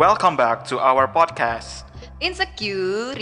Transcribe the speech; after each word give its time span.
Welcome 0.00 0.32
back 0.32 0.64
to 0.72 0.80
our 0.80 1.04
podcast. 1.12 1.84
Insecurity. 2.24 3.20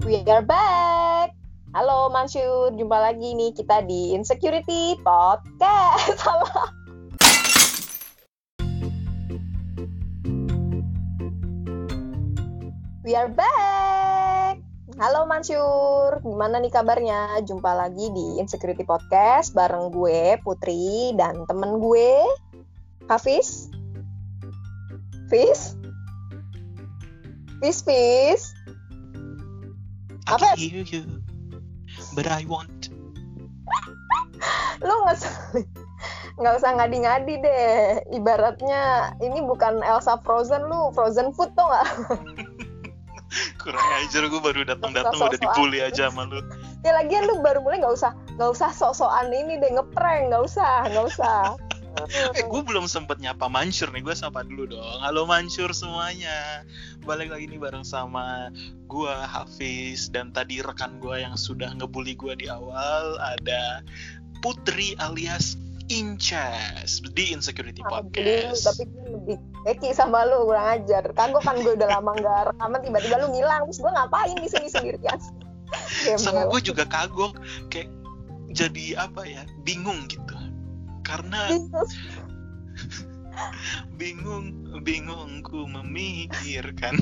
We 0.00 0.24
are 0.24 0.40
back. 0.40 1.36
Halo 1.76 2.08
Mansur, 2.08 2.72
jumpa 2.72 3.04
lagi 3.04 3.36
nih 3.36 3.52
kita 3.52 3.84
di 3.84 4.16
Insecurity 4.16 4.96
Podcast. 5.04 6.16
Salah. 6.24 6.79
Are 13.20 13.28
back. 13.36 14.56
Halo 14.96 15.28
Mansur, 15.28 16.24
gimana 16.24 16.56
nih 16.56 16.72
kabarnya? 16.72 17.44
Jumpa 17.44 17.68
lagi 17.76 18.08
di 18.16 18.40
Insecurity 18.40 18.80
Podcast 18.80 19.52
bareng 19.52 19.92
gue 19.92 20.40
Putri 20.40 21.12
dan 21.20 21.44
temen 21.44 21.84
gue 21.84 22.24
Hafiz. 23.12 23.68
Fiz? 25.28 25.76
Fiz, 27.60 27.84
Fiz? 27.84 28.56
I 30.24 30.40
Apa? 30.40 30.56
can 30.56 30.56
hear 30.56 30.88
you, 30.88 31.04
but 32.16 32.24
I 32.24 32.48
want. 32.48 32.88
lu 34.80 34.96
usah 35.12 35.60
nggak 36.40 36.56
usah 36.56 36.72
ngadi-ngadi 36.72 37.34
deh 37.44 37.68
ibaratnya 38.16 39.12
ini 39.20 39.44
bukan 39.44 39.84
Elsa 39.84 40.16
Frozen 40.24 40.72
lu 40.72 40.88
Frozen 40.96 41.36
food 41.36 41.52
tuh 41.52 41.68
nggak 41.68 41.88
Kurang 43.60 43.88
ajar 44.00 44.22
gue 44.26 44.40
baru 44.40 44.60
datang-datang 44.64 45.12
udah 45.12 45.36
Sok-sokan. 45.36 45.44
dibully 45.52 45.80
aja 45.84 46.08
sama 46.08 46.24
lu. 46.26 46.40
ya 46.80 46.96
lagian 46.96 47.28
lu 47.28 47.44
baru 47.44 47.60
mulai 47.60 47.76
nggak 47.84 47.92
usah 47.92 48.12
nggak 48.40 48.50
usah 48.56 48.72
sok-sokan 48.72 49.28
ini 49.28 49.60
deh 49.60 49.68
ngeprank 49.76 50.32
nggak 50.32 50.42
usah 50.48 50.88
nggak 50.88 51.06
usah 51.12 51.54
Eh, 52.38 52.46
gue 52.46 52.62
belum 52.62 52.86
sempet 52.86 53.18
nyapa 53.18 53.50
Mansur 53.50 53.90
nih, 53.90 54.06
gue 54.06 54.14
sapa 54.14 54.46
dulu 54.46 54.70
dong. 54.70 54.98
Halo 55.02 55.26
Mansur 55.26 55.74
semuanya. 55.74 56.62
Balik 57.02 57.34
lagi 57.34 57.50
nih 57.50 57.58
bareng 57.58 57.82
sama 57.82 58.54
gue 58.86 59.10
Hafiz 59.10 60.06
dan 60.06 60.30
tadi 60.30 60.62
rekan 60.62 61.02
gue 61.02 61.18
yang 61.18 61.34
sudah 61.34 61.74
ngebully 61.74 62.14
gue 62.14 62.38
di 62.38 62.46
awal 62.46 63.18
ada 63.18 63.82
Putri 64.38 64.94
alias 65.02 65.58
Inces 65.90 67.02
di 67.02 67.34
Insecurity 67.34 67.82
Podcast. 67.82 68.62
tapi 68.62 68.86
gue 68.86 69.06
lebih 69.10 69.36
eki 69.66 69.90
sama 69.90 70.22
lu 70.22 70.46
kurang 70.46 70.78
ajar. 70.78 71.02
Kagok 71.18 71.42
kan 71.42 71.58
gue 71.58 71.74
udah 71.74 71.98
lama 71.98 72.14
nggak 72.14 72.54
rekaman 72.54 72.80
tiba-tiba 72.86 73.16
lu 73.26 73.34
ngilang. 73.34 73.66
Terus 73.66 73.82
gue 73.82 73.90
ngapain 73.90 74.36
di 74.38 74.48
sini 74.48 74.68
sendirian? 74.70 75.18
Sama 76.22 76.46
gue 76.46 76.60
juga 76.62 76.86
kagok 76.86 77.34
kayak 77.74 77.90
jadi 78.54 79.02
apa 79.02 79.26
ya 79.26 79.42
bingung 79.66 80.06
gitu. 80.06 80.38
Karena 81.02 81.50
bingung. 83.98 84.70
Bingungku 84.86 85.66
memikirkan. 85.66 86.94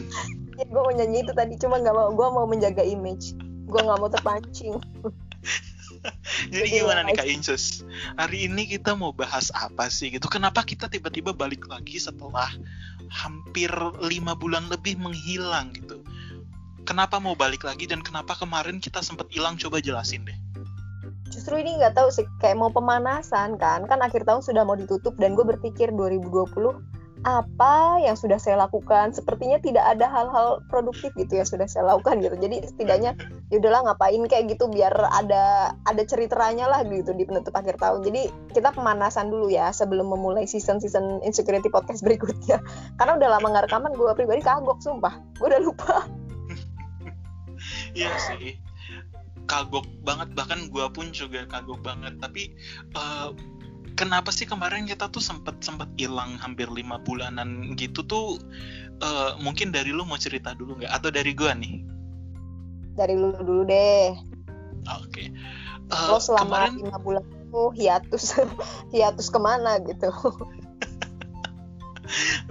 Ya, 0.56 0.64
gue 0.64 0.80
mau 0.80 0.92
nyanyi 0.92 1.28
itu 1.28 1.32
tadi 1.36 1.54
cuma 1.60 1.76
nggak 1.76 1.92
mau 1.92 2.08
gue 2.16 2.28
mau 2.32 2.46
menjaga 2.48 2.80
image. 2.80 3.36
Gue 3.68 3.80
nggak 3.84 4.00
mau 4.00 4.08
terpancing 4.08 4.80
jadi 6.52 6.66
Jadi 6.66 6.78
gimana 6.82 7.00
nih 7.06 7.14
kak 7.16 7.28
Inces 7.28 7.82
hari 8.16 8.46
ini 8.46 8.68
kita 8.68 8.94
mau 8.94 9.10
bahas 9.10 9.50
apa 9.54 9.90
sih 9.90 10.12
gitu? 10.12 10.26
Kenapa 10.30 10.62
kita 10.64 10.86
tiba-tiba 10.86 11.34
balik 11.34 11.66
lagi 11.66 11.98
setelah 11.98 12.48
hampir 13.08 13.70
lima 14.02 14.36
bulan 14.36 14.68
lebih 14.68 14.98
menghilang 15.00 15.72
gitu? 15.74 16.00
Kenapa 16.88 17.20
mau 17.20 17.36
balik 17.36 17.68
lagi 17.68 17.84
dan 17.84 18.00
kenapa 18.00 18.32
kemarin 18.32 18.80
kita 18.80 19.04
sempat 19.04 19.28
hilang? 19.28 19.60
Coba 19.60 19.80
jelasin 19.84 20.24
deh. 20.24 20.38
Justru 21.28 21.60
ini 21.60 21.76
nggak 21.76 21.92
tahu 21.92 22.08
sih 22.08 22.24
kayak 22.40 22.56
mau 22.56 22.72
pemanasan 22.72 23.60
kan? 23.60 23.84
Kan 23.84 24.00
akhir 24.00 24.24
tahun 24.24 24.40
sudah 24.40 24.64
mau 24.64 24.72
ditutup 24.72 25.12
dan 25.20 25.36
gue 25.36 25.44
berpikir 25.44 25.92
2020 25.92 26.87
apa 27.26 27.98
yang 28.02 28.14
sudah 28.14 28.38
saya 28.38 28.58
lakukan. 28.58 29.10
Sepertinya 29.14 29.58
tidak 29.58 29.84
ada 29.86 30.06
hal-hal 30.06 30.62
produktif 30.70 31.10
gitu 31.18 31.38
yang 31.38 31.48
sudah 31.48 31.66
saya 31.66 31.90
lakukan 31.94 32.22
gitu. 32.22 32.36
Jadi 32.38 32.62
setidaknya 32.66 33.18
ya 33.50 33.56
udahlah 33.58 33.90
ngapain? 33.90 34.22
Kayak 34.30 34.58
gitu 34.58 34.70
biar 34.70 34.92
ada 34.94 35.74
ada 35.86 36.02
ceritanya 36.06 36.70
lah 36.70 36.86
gitu 36.86 37.14
di 37.14 37.26
penutup 37.26 37.54
akhir 37.54 37.78
tahun. 37.80 38.06
Jadi 38.06 38.30
kita 38.54 38.70
pemanasan 38.70 39.30
dulu 39.32 39.50
ya 39.50 39.74
sebelum 39.74 40.10
memulai 40.10 40.46
season 40.46 40.78
season 40.78 41.18
insecurity 41.26 41.70
podcast 41.72 42.04
berikutnya. 42.06 42.62
Karena 43.00 43.18
udah 43.18 43.28
lama 43.38 43.46
nggak 43.50 43.64
rekaman 43.70 43.92
gue 43.94 44.12
pribadi 44.14 44.42
kagok 44.44 44.78
sumpah. 44.78 45.18
Gue 45.38 45.50
udah 45.50 45.62
lupa. 45.62 46.06
Iya 47.96 48.14
sih. 48.30 48.58
Kagok 49.48 49.88
banget 50.04 50.28
bahkan 50.36 50.68
gua 50.68 50.92
pun 50.92 51.08
juga 51.10 51.48
kagok 51.48 51.80
banget. 51.80 52.20
Tapi 52.20 52.52
eh, 52.94 53.28
kenapa 53.98 54.30
sih 54.30 54.46
kemarin 54.46 54.86
kita 54.86 55.10
tuh 55.10 55.18
sempet 55.18 55.58
sempet 55.58 55.90
hilang 55.98 56.38
hampir 56.38 56.70
lima 56.70 57.02
bulanan 57.02 57.74
gitu 57.74 58.06
tuh 58.06 58.38
eh, 59.02 59.30
mungkin 59.42 59.74
dari 59.74 59.90
lu 59.90 60.06
mau 60.06 60.14
cerita 60.14 60.54
dulu 60.54 60.78
nggak? 60.78 60.94
Atau 60.94 61.10
dari 61.10 61.34
gua 61.34 61.58
nih? 61.58 61.82
Dari 62.94 63.18
lu 63.18 63.34
dulu 63.34 63.66
deh. 63.66 64.14
Oke. 65.02 65.34
Eh, 65.90 66.06
lo 66.06 66.22
selama 66.22 66.70
kemarin 66.70 66.86
lima 66.86 66.98
bulan 67.02 67.24
itu 67.26 67.62
hiatus 67.74 68.38
hiatus 68.94 69.26
ke 69.34 69.38
mana 69.42 69.82
gitu? 69.82 70.14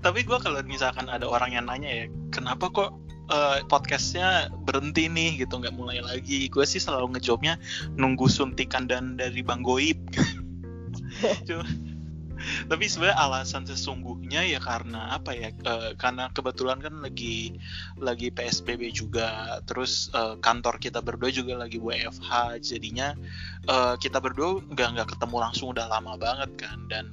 Tapi 0.04 0.20
gua 0.28 0.44
kalau 0.44 0.60
misalkan 0.68 1.08
ada 1.08 1.24
orang 1.24 1.56
yang 1.56 1.66
nanya 1.66 1.88
ya 1.88 2.06
kenapa 2.36 2.68
kok 2.68 2.92
eh, 3.32 3.64
podcastnya 3.72 4.52
berhenti 4.68 5.08
nih 5.08 5.48
gitu 5.48 5.64
nggak 5.64 5.80
mulai 5.80 6.04
lagi? 6.04 6.52
Gue 6.52 6.68
sih 6.68 6.84
selalu 6.84 7.16
ngejawabnya 7.16 7.56
nunggu 7.96 8.28
suntikan 8.28 8.86
dan 8.86 9.16
dari 9.16 9.40
bang 9.40 9.64
goib 9.64 9.96
Cuma- 11.48 11.68
tapi 12.70 12.86
sebenarnya 12.86 13.18
alasan 13.18 13.66
sesungguhnya 13.66 14.46
ya 14.46 14.62
karena 14.62 15.18
apa 15.18 15.34
ya 15.34 15.50
eh, 15.50 15.92
karena 15.98 16.30
kebetulan 16.30 16.78
kan 16.78 17.02
lagi 17.02 17.58
lagi 17.98 18.30
psbb 18.30 18.94
juga 18.94 19.60
terus 19.66 20.14
eh, 20.14 20.38
kantor 20.38 20.78
kita 20.78 21.02
berdua 21.02 21.34
juga 21.34 21.58
lagi 21.58 21.82
wfh 21.82 22.62
jadinya 22.62 23.18
eh, 23.66 23.96
kita 23.98 24.22
berdua 24.22 24.62
nggak 24.70 24.90
nggak 24.96 25.10
ketemu 25.18 25.38
langsung 25.42 25.74
udah 25.74 25.90
lama 25.90 26.14
banget 26.16 26.52
kan 26.62 26.78
dan 26.86 27.06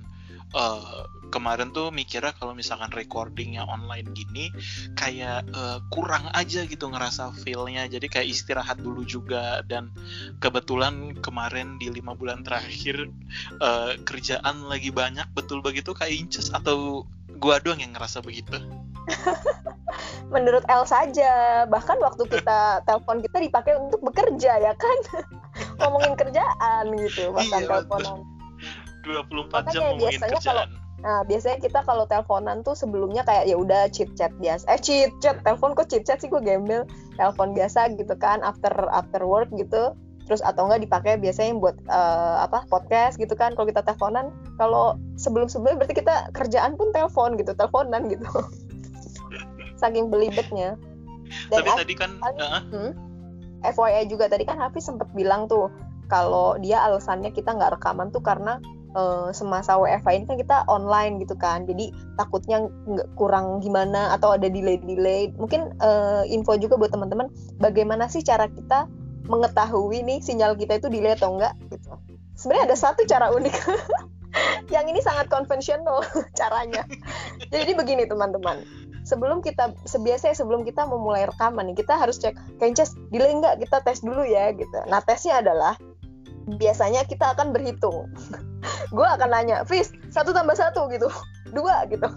eh, 0.53 1.03
kemarin 1.35 1.75
tuh 1.75 1.91
mikirnya 1.91 2.31
kalau 2.39 2.55
misalkan 2.55 2.95
recordingnya 2.95 3.67
online 3.67 4.07
gini 4.15 4.55
kayak 4.95 5.43
eh, 5.51 5.79
kurang 5.91 6.31
aja 6.31 6.63
gitu 6.63 6.87
ngerasa 6.87 7.35
feelnya. 7.43 7.91
Jadi 7.91 8.07
kayak 8.07 8.31
istirahat 8.31 8.79
dulu 8.79 9.03
juga. 9.03 9.67
Dan 9.67 9.91
kebetulan 10.39 11.19
kemarin 11.19 11.83
di 11.83 11.91
lima 11.91 12.15
bulan 12.15 12.47
terakhir 12.47 13.11
eh, 13.59 13.93
kerjaan 14.07 14.71
lagi 14.71 14.95
banyak. 14.95 15.27
Betul 15.35 15.59
begitu 15.59 15.91
kayak 15.91 16.15
Inces? 16.15 16.55
Atau 16.55 17.11
gua 17.43 17.59
doang 17.59 17.83
yang 17.83 17.91
ngerasa 17.99 18.23
begitu? 18.23 18.55
Menurut 20.35 20.63
El 20.71 20.87
saja. 20.87 21.67
Bahkan 21.67 21.99
waktu 21.99 22.23
kita 22.31 22.59
telepon 22.87 23.19
kita 23.27 23.43
dipakai 23.43 23.75
untuk 23.75 23.99
bekerja 24.07 24.63
ya 24.63 24.73
kan? 24.79 24.99
Ngomongin 25.83 26.15
kerjaan 26.15 26.95
gitu 26.95 27.35
bahkan 27.35 27.63
Iya, 27.67 27.69
teleponan. 27.83 28.23
24 29.05 29.13
jam 29.13 29.53
Makanya 29.53 29.81
ngomongin 29.85 30.01
biasanya 30.01 30.41
kerjaan 30.41 30.84
nah 31.05 31.21
biasanya 31.29 31.61
kita 31.61 31.85
kalau 31.85 32.09
teleponan 32.09 32.65
tuh 32.65 32.73
sebelumnya 32.73 33.21
kayak 33.29 33.45
ya 33.45 33.61
udah 33.61 33.93
chit 33.93 34.09
chat 34.17 34.33
biasa. 34.41 34.65
Eh 34.73 34.81
chit 34.81 35.13
chat 35.21 35.37
telepon 35.45 35.77
kok 35.77 35.93
chit 35.93 36.09
chat 36.09 36.17
sih 36.17 36.33
gue 36.33 36.41
gembel. 36.41 36.89
Telepon 37.21 37.53
biasa 37.53 37.93
gitu 37.95 38.17
kan 38.17 38.41
after 38.41 38.73
after 38.89 39.21
work 39.29 39.53
gitu. 39.53 39.93
Terus 40.25 40.41
atau 40.41 40.65
enggak 40.65 40.89
dipakai 40.89 41.21
biasanya 41.21 41.61
buat 41.61 41.77
eh, 41.85 42.37
apa 42.41 42.65
podcast 42.73 43.21
gitu 43.21 43.37
kan. 43.37 43.53
Kalau 43.53 43.69
kita 43.69 43.85
teleponan 43.85 44.33
kalau 44.57 44.97
sebelum 45.21 45.53
sebelumnya 45.53 45.85
berarti 45.85 46.01
kita 46.01 46.33
kerjaan 46.33 46.81
pun 46.81 46.89
telepon 46.97 47.37
gitu 47.37 47.53
teleponan 47.53 48.09
gitu. 48.09 48.25
Saking 49.85 50.09
belibetnya. 50.09 50.81
Dan 51.53 51.69
tapi 51.69 51.85
tadi 51.85 51.95
kan 52.01 52.11
eh, 52.25 52.65
Hmm? 52.73 52.93
FYI 53.65 54.09
juga 54.09 54.29
tadi 54.29 54.45
kan 54.45 54.61
Hafiz 54.61 54.85
sempat 54.85 55.09
bilang 55.17 55.49
tuh 55.49 55.73
kalau 56.13 56.61
dia 56.61 56.85
alasannya 56.85 57.33
kita 57.33 57.57
nggak 57.57 57.81
rekaman 57.81 58.13
tuh 58.13 58.21
karena 58.21 58.61
eh, 58.95 59.29
semasa 59.35 59.77
WFH 59.77 60.09
ini 60.15 60.25
kan 60.25 60.37
kita 60.39 60.57
online 60.71 61.21
gitu 61.21 61.35
kan. 61.37 61.67
Jadi 61.67 61.91
takutnya 62.17 62.67
nggak 62.67 63.09
kurang 63.19 63.61
gimana 63.61 64.15
atau 64.15 64.35
ada 64.35 64.49
delay 64.49 64.79
delay 64.81 65.31
mungkin 65.37 65.75
eh, 65.83 66.23
info 66.31 66.57
juga 66.57 66.79
buat 66.79 66.95
teman-teman 66.95 67.29
bagaimana 67.59 68.07
sih 68.07 68.25
cara 68.25 68.49
kita 68.49 68.87
mengetahui 69.29 70.05
nih 70.05 70.21
sinyal 70.21 70.53
kita 70.57 70.77
itu 70.81 70.89
delay 70.93 71.17
atau 71.17 71.37
enggak 71.37 71.57
gitu. 71.73 71.97
Sebenarnya 72.35 72.73
ada 72.73 72.77
satu 72.77 73.01
cara 73.07 73.31
unik. 73.33 73.55
Yang 74.75 74.87
ini 74.91 75.01
sangat 75.01 75.31
konvensional 75.31 76.03
caranya. 76.39 76.83
Jadi 77.55 77.73
begini 77.73 78.05
teman-teman. 78.11 78.67
Sebelum 79.05 79.45
kita 79.45 79.77
sebiasa 79.85 80.33
sebelum 80.33 80.65
kita 80.65 80.89
memulai 80.89 81.29
rekaman 81.29 81.69
nih 81.69 81.85
kita 81.85 81.93
harus 82.01 82.17
cek 82.17 82.35
Kencas 82.57 82.97
delay 83.13 83.37
nggak? 83.37 83.61
Kita 83.61 83.85
tes 83.85 84.01
dulu 84.01 84.25
ya 84.25 84.51
gitu. 84.57 84.81
Nah 84.89 85.05
tesnya 85.05 85.45
adalah 85.45 85.77
biasanya 86.47 87.05
kita 87.09 87.33
akan 87.37 87.53
berhitung. 87.53 88.09
Gue 88.97 89.05
akan 89.05 89.29
nanya 89.33 89.65
Fis 89.65 89.93
satu 90.13 90.31
tambah 90.31 90.57
satu 90.57 90.89
gitu. 90.93 91.09
Dua 91.57 91.87
gitu. 91.87 92.09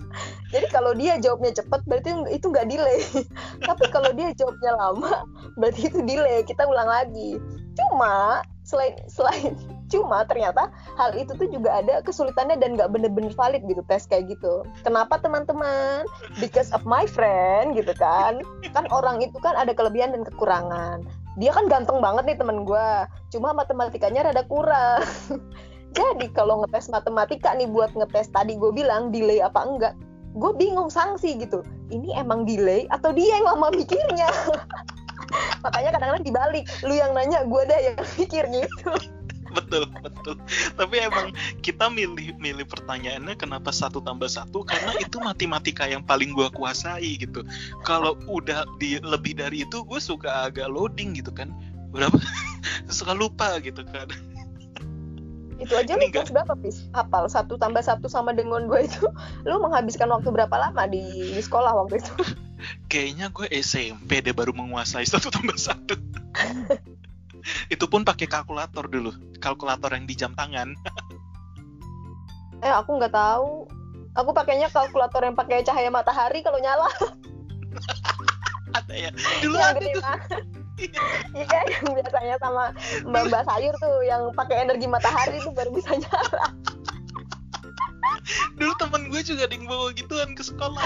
Jadi 0.49 0.67
kalau 0.73 0.97
dia 0.97 1.19
jawabnya 1.21 1.53
cepat 1.53 1.85
berarti 1.85 2.15
itu 2.33 2.45
nggak 2.49 2.67
delay. 2.67 3.03
Tapi 3.67 3.85
kalau 3.93 4.09
dia 4.15 4.33
jawabnya 4.33 4.71
lama 4.75 5.13
berarti 5.59 5.91
itu 5.91 5.99
delay. 6.03 6.41
Kita 6.43 6.65
ulang 6.65 6.89
lagi. 6.89 7.37
Cuma 7.77 8.41
selain 8.67 8.97
selain 9.07 9.55
cuma 9.87 10.27
ternyata 10.27 10.67
hal 10.99 11.15
itu 11.15 11.31
tuh 11.39 11.47
juga 11.47 11.79
ada 11.79 12.03
kesulitannya 12.03 12.59
dan 12.59 12.75
nggak 12.75 12.91
bener-bener 12.91 13.31
valid 13.31 13.63
gitu 13.63 13.79
tes 13.87 14.03
kayak 14.09 14.27
gitu. 14.27 14.65
Kenapa 14.83 15.15
teman-teman? 15.21 16.03
Because 16.43 16.75
of 16.75 16.83
my 16.83 17.07
friend 17.07 17.77
gitu 17.79 17.95
kan. 17.95 18.43
Kan 18.75 18.89
orang 18.91 19.23
itu 19.23 19.37
kan 19.39 19.55
ada 19.55 19.71
kelebihan 19.71 20.11
dan 20.11 20.27
kekurangan 20.27 21.07
dia 21.37 21.53
kan 21.53 21.69
ganteng 21.69 22.01
banget 22.01 22.33
nih 22.33 22.37
teman 22.37 22.65
gue 22.65 22.87
cuma 23.33 23.53
matematikanya 23.53 24.29
rada 24.29 24.43
kurang. 24.49 25.05
Jadi 25.97 26.29
kalau 26.33 26.61
ngetes 26.61 26.91
matematika 26.91 27.53
nih 27.53 27.69
buat 27.69 27.93
ngetes 27.93 28.29
tadi 28.33 28.57
gue 28.57 28.69
bilang 28.73 29.13
delay 29.13 29.39
apa 29.39 29.61
enggak 29.63 29.93
gue 30.37 30.51
bingung 30.57 30.89
sanksi 30.89 31.37
gitu. 31.37 31.61
Ini 31.93 32.21
emang 32.21 32.45
delay 32.45 32.85
atau 32.93 33.13
dia 33.13 33.37
yang 33.37 33.45
lama 33.47 33.73
mikirnya? 33.73 34.29
Makanya 35.65 35.89
kadang-kadang 35.97 36.25
dibalik. 36.25 36.65
Lu 36.85 36.93
yang 36.93 37.13
nanya 37.17 37.45
gue 37.45 37.61
dah 37.65 37.79
yang 37.79 37.97
mikir 38.19 38.43
gitu 38.49 38.91
betul 39.57 39.83
betul. 40.05 40.35
Tapi 40.77 40.95
emang 41.01 41.33
kita 41.65 41.89
milih 41.89 42.37
milih 42.37 42.65
pertanyaannya 42.69 43.33
kenapa 43.35 43.73
satu 43.73 43.99
tambah 43.99 44.29
satu? 44.29 44.61
Karena 44.63 44.93
itu 45.01 45.17
matematika 45.17 45.89
yang 45.89 46.05
paling 46.05 46.37
gue 46.37 46.47
kuasai 46.53 47.17
gitu. 47.17 47.41
Kalau 47.81 48.15
udah 48.29 48.63
di 48.77 49.01
lebih 49.01 49.37
dari 49.37 49.65
itu 49.65 49.81
gue 49.81 49.99
suka 49.99 50.49
agak 50.49 50.69
loading 50.69 51.17
gitu 51.17 51.33
kan. 51.33 51.49
Berapa? 51.89 52.19
Suka 52.91 53.15
lupa 53.15 53.57
gitu 53.63 53.81
kan. 53.87 54.11
Itu 55.57 55.73
aja 55.73 55.97
lu 55.97 56.05
kelas 56.13 56.29
berapa 56.29 56.53
pis 56.61 56.85
hafal 56.93 57.25
satu 57.25 57.57
tambah 57.57 57.81
satu 57.81 58.05
sama 58.05 58.29
dengan 58.29 58.69
gue 58.69 58.85
itu 58.85 59.09
lu 59.41 59.57
menghabiskan 59.57 60.05
waktu 60.13 60.29
berapa 60.29 60.53
lama 60.53 60.85
di, 60.85 61.01
di 61.33 61.41
sekolah 61.41 61.73
waktu 61.73 61.97
itu? 61.97 62.13
Kayaknya 62.89 63.33
gue 63.33 63.47
SMP 63.49 64.21
deh 64.21 64.33
baru 64.33 64.53
menguasai 64.53 65.05
satu 65.05 65.33
tambah 65.33 65.57
satu 65.57 65.97
itu 67.73 67.85
pun 67.87 68.03
pakai 68.03 68.27
kalkulator 68.27 68.87
dulu. 68.87 69.11
Kalkulator 69.39 69.91
yang 69.93 70.05
di 70.05 70.15
jam 70.15 70.31
tangan. 70.37 70.73
Eh 72.57 72.73
aku 72.73 72.97
nggak 72.97 73.13
tahu. 73.13 73.69
Aku 74.17 74.33
pakainya 74.33 74.65
kalkulator 74.73 75.21
yang 75.21 75.37
pakai 75.37 75.61
cahaya 75.61 75.93
matahari 75.93 76.41
kalau 76.41 76.57
nyala. 76.57 76.89
Ada 78.81 78.93
ya? 78.97 79.11
Dulu 79.45 79.61
yang 79.61 79.77
ada 79.77 79.77
gede 79.77 79.93
tuh 79.93 80.01
banget 80.01 80.41
iya 81.33 81.59
yang 81.73 81.97
biasanya 81.97 82.35
sama 82.37 82.69
mbak 83.01 83.23
mbak 83.33 83.43
sayur 83.49 83.73
tuh 83.81 83.97
yang 84.05 84.29
pakai 84.37 84.69
energi 84.69 84.85
matahari 84.85 85.41
tuh 85.41 85.53
baru 85.53 85.73
bisa 85.73 85.97
nyala. 85.97 86.45
Dulu 88.57 88.73
temen 88.77 89.09
gue 89.09 89.21
juga 89.25 89.49
yang 89.49 89.65
bawa 89.65 89.89
gituan 89.93 90.37
ke 90.37 90.43
sekolah. 90.45 90.85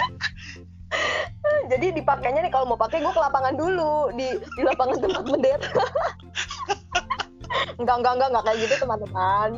Jadi 1.72 1.96
dipakainya 1.96 2.44
nih 2.44 2.52
kalau 2.52 2.68
mau 2.68 2.80
pakai 2.80 3.00
gue 3.00 3.12
ke 3.12 3.22
lapangan 3.22 3.56
dulu 3.56 4.12
di 4.16 4.28
di 4.60 4.62
lapangan 4.64 5.00
tempat 5.00 5.24
bendera 5.24 5.72
enggak 7.80 7.96
enggak 8.02 8.14
enggak 8.18 8.30
enggak 8.32 8.44
kayak 8.48 8.60
gitu 8.66 8.74
teman-teman. 8.82 9.52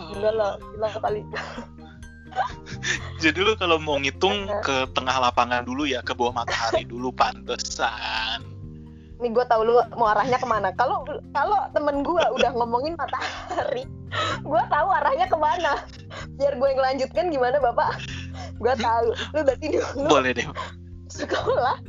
Enggak 0.00 0.32
lah 0.34 0.52
gila 0.58 0.88
kali. 1.00 1.22
Jadi 3.22 3.38
lu 3.42 3.52
kalau 3.58 3.76
mau 3.82 3.98
ngitung 3.98 4.46
ke 4.62 4.86
tengah 4.94 5.18
lapangan 5.18 5.66
dulu 5.66 5.84
ya 5.84 6.00
ke 6.00 6.14
bawah 6.14 6.32
matahari 6.32 6.86
dulu 6.86 7.10
pantesan. 7.10 8.40
Nih 9.20 9.28
gue 9.28 9.44
tahu 9.44 9.68
lu 9.68 9.76
mau 9.98 10.08
arahnya 10.08 10.40
ke 10.40 10.46
mana. 10.48 10.72
Kalau 10.78 11.04
kalau 11.36 11.58
temen 11.76 12.00
gue 12.00 12.24
udah 12.40 12.50
ngomongin 12.56 12.96
matahari 12.96 13.84
gue 14.40 14.62
tahu 14.70 14.88
arahnya 14.88 15.26
ke 15.28 15.36
mana. 15.36 15.72
Biar 16.38 16.54
gue 16.56 16.68
ngelanjutkan 16.72 17.28
gimana 17.28 17.56
bapak? 17.60 18.00
Gue 18.58 18.74
tahu. 18.78 19.12
Lu 19.36 19.40
berarti 19.44 19.66
dulu 19.76 20.08
boleh 20.08 20.32
deh. 20.32 20.46
sekolah 21.10 21.82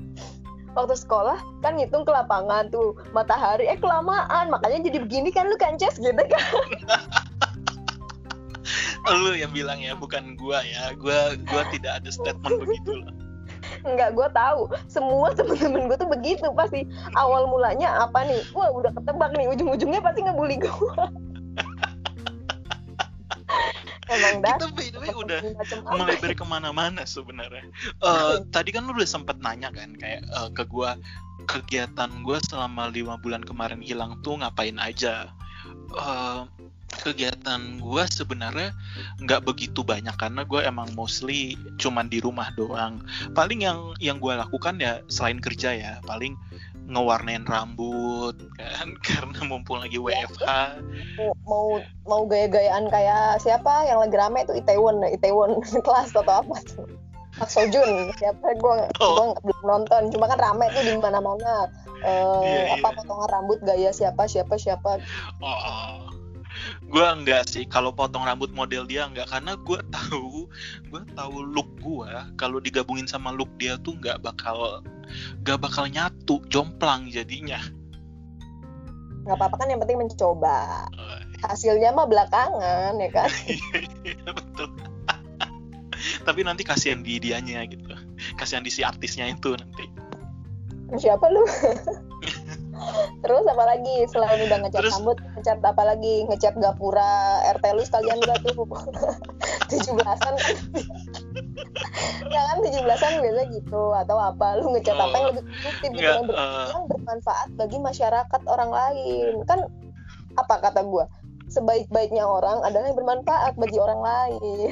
waktu 0.76 0.96
sekolah 0.96 1.40
kan 1.60 1.76
ngitung 1.76 2.08
ke 2.08 2.12
lapangan 2.12 2.72
tuh 2.72 2.96
matahari 3.12 3.68
eh 3.68 3.80
kelamaan. 3.80 4.52
Makanya 4.52 4.92
jadi 4.92 4.98
begini 5.04 5.30
kan 5.32 5.48
lu 5.48 5.58
kan 5.60 5.76
Ces? 5.78 6.00
Gitu 6.00 6.14
kan. 6.16 6.46
Lu 9.12 9.34
yang 9.34 9.50
bilang 9.52 9.82
ya 9.82 9.98
bukan 9.98 10.38
gua 10.38 10.62
ya. 10.62 10.94
Gua 10.96 11.36
gua 11.50 11.66
tidak 11.74 12.00
ada 12.00 12.10
statement 12.14 12.62
begitu 12.64 13.02
loh 13.02 13.12
Enggak, 13.82 14.14
gue 14.14 14.28
tahu. 14.30 14.70
Semua 14.86 15.34
temen-temen 15.34 15.90
gue 15.90 15.98
tuh 15.98 16.10
begitu 16.10 16.48
pasti. 16.54 16.86
Awal 17.18 17.50
mulanya 17.50 18.06
apa 18.06 18.26
nih? 18.30 18.42
Wah 18.54 18.70
udah 18.70 18.94
ketebak 18.94 19.34
nih. 19.34 19.50
Ujung-ujungnya 19.50 20.02
pasti 20.06 20.22
ngebully 20.22 20.62
gue 20.62 20.70
emang 24.12 24.36
kita 24.44 24.66
by 24.76 24.88
the 24.92 25.00
way 25.00 25.12
udah 25.16 25.40
melebar 25.96 26.32
ke 26.36 26.46
mana-mana 26.46 27.08
sebenarnya. 27.08 27.66
Eh, 28.04 28.36
tadi 28.56 28.70
kan 28.76 28.86
lu 28.86 28.94
udah 28.96 29.08
sempet 29.08 29.40
nanya 29.40 29.72
kan 29.72 29.96
kayak 29.96 30.28
eh, 30.28 30.50
ke 30.52 30.64
gua 30.68 31.00
kegiatan 31.50 32.22
gue 32.22 32.38
selama 32.46 32.94
lima 32.94 33.18
bulan 33.18 33.42
kemarin 33.42 33.82
hilang 33.82 34.20
tuh 34.22 34.38
ngapain 34.38 34.78
aja? 34.78 35.32
Eh, 35.96 36.42
kegiatan 36.92 37.80
gue 37.80 38.04
sebenarnya 38.12 38.76
nggak 39.24 39.48
begitu 39.48 39.80
banyak 39.82 40.14
karena 40.20 40.44
gue 40.44 40.60
emang 40.60 40.92
mostly 40.94 41.56
cuman 41.80 42.12
di 42.12 42.20
rumah 42.20 42.52
doang. 42.60 43.00
Paling 43.32 43.64
yang 43.64 43.96
yang 44.04 44.20
gue 44.20 44.36
lakukan 44.36 44.78
ya 44.78 45.00
selain 45.08 45.40
kerja 45.40 45.72
ya 45.72 45.94
paling 46.04 46.36
ngewarnain 46.90 47.46
rambut 47.46 48.36
kan? 48.58 48.90
Karena 49.06 49.40
mumpung 49.46 49.82
lagi 49.82 50.02
WFH 50.02 50.50
mau 51.18 51.34
mau, 51.46 51.66
mau 52.08 52.22
gaya-gayaan 52.26 52.90
kayak 52.90 53.42
siapa? 53.42 53.86
Yang 53.86 54.00
lagi 54.08 54.16
rame 54.18 54.40
tuh 54.48 54.56
Itaewon 54.58 55.02
Itaewon 55.06 55.62
kelas 55.86 56.14
atau 56.16 56.26
apa 56.26 56.58
tuh? 56.66 56.86
Park 57.32 57.48
Sojun 57.48 58.12
siapa? 58.20 58.54
Gue 58.60 58.92
Oh. 59.00 59.32
gue 59.32 59.40
belum 59.48 59.64
nonton. 59.64 60.12
Cuma 60.12 60.28
kan 60.28 60.36
rame 60.36 60.68
tuh 60.76 60.84
di 60.84 60.94
mana-mana. 61.00 61.72
Eh, 62.04 62.44
Iya, 62.44 62.76
apa 62.76 62.92
iya. 62.92 62.98
potongan 63.00 63.30
rambut 63.32 63.60
gaya 63.64 63.90
siapa 63.96 64.28
siapa 64.28 64.60
siapa? 64.60 65.00
Oh, 65.40 66.11
gue 66.84 67.06
enggak 67.06 67.48
sih 67.48 67.64
kalau 67.66 67.96
potong 67.96 68.28
rambut 68.28 68.52
model 68.52 68.84
dia 68.84 69.08
enggak 69.08 69.32
karena 69.32 69.56
gue 69.56 69.80
tahu 69.96 70.46
gue 70.92 71.02
tahu 71.16 71.36
look 71.42 71.70
gue 71.80 72.12
kalau 72.36 72.60
digabungin 72.60 73.08
sama 73.08 73.32
look 73.32 73.50
dia 73.56 73.80
tuh 73.80 73.96
nggak 73.98 74.20
bakal 74.22 74.84
nggak 75.44 75.60
bakal 75.60 75.86
nyatu 75.88 76.40
jomplang 76.48 77.12
jadinya. 77.12 77.60
Nggak 79.22 79.38
apa-apa 79.38 79.56
kan 79.62 79.68
yang 79.70 79.82
penting 79.84 80.00
mencoba. 80.02 80.88
Hasilnya 81.46 81.94
mah 81.94 82.10
belakangan 82.10 82.98
ya 82.98 83.10
kan? 83.14 83.30
Iya, 84.08 84.30
betul. 84.34 84.70
Tapi 86.28 86.40
nanti 86.42 86.66
kasihan 86.66 87.06
di 87.06 87.22
dianya 87.22 87.62
gitu. 87.70 87.86
Kasihan 88.34 88.66
di 88.66 88.74
si 88.74 88.82
artisnya 88.82 89.30
itu 89.30 89.54
nanti. 89.54 89.86
Siapa 90.98 91.26
lu? 91.30 91.44
Terus 93.22 93.44
apa 93.46 93.64
lagi 93.64 93.96
selain 94.10 94.42
udah 94.50 94.58
ngecat 94.66 94.80
Terus- 94.82 94.96
rambut 94.98 95.18
ngecat 95.42 95.58
apa 95.66 95.82
lagi 95.82 96.22
ngecat 96.30 96.54
gapura 96.62 97.42
RT 97.58 97.66
lu 97.74 97.82
sekalian 97.82 98.22
gak 98.22 98.46
tuh. 98.46 98.62
tujuh 99.74 99.94
belasan 99.98 100.38
kan? 100.38 100.56
Ya 102.32 102.42
kan 102.48 102.58
tujuh 102.62 102.82
belasan 102.86 103.26
biasa 103.26 103.42
gitu 103.50 103.84
atau 103.98 104.18
apa 104.22 104.54
lu 104.62 104.70
ngecat 104.72 104.94
apa 104.94 105.16
yang 105.18 105.28
lebih 105.34 105.44
produktif 105.50 105.90
gitu 105.98 106.06
yang, 106.14 106.26
ber- 106.30 106.38
eh. 106.38 106.68
yang 106.70 106.84
bermanfaat 106.86 107.48
bagi 107.58 107.78
masyarakat 107.82 108.42
orang 108.46 108.70
lain. 108.70 109.34
Kan 109.50 109.60
apa 110.38 110.56
kata 110.62 110.86
gua? 110.86 111.10
Sebaik-baiknya 111.52 112.24
orang 112.24 112.64
adalah 112.64 112.94
yang 112.94 112.98
bermanfaat 113.02 113.58
bagi 113.58 113.82
orang 113.82 114.00
lain. 114.00 114.70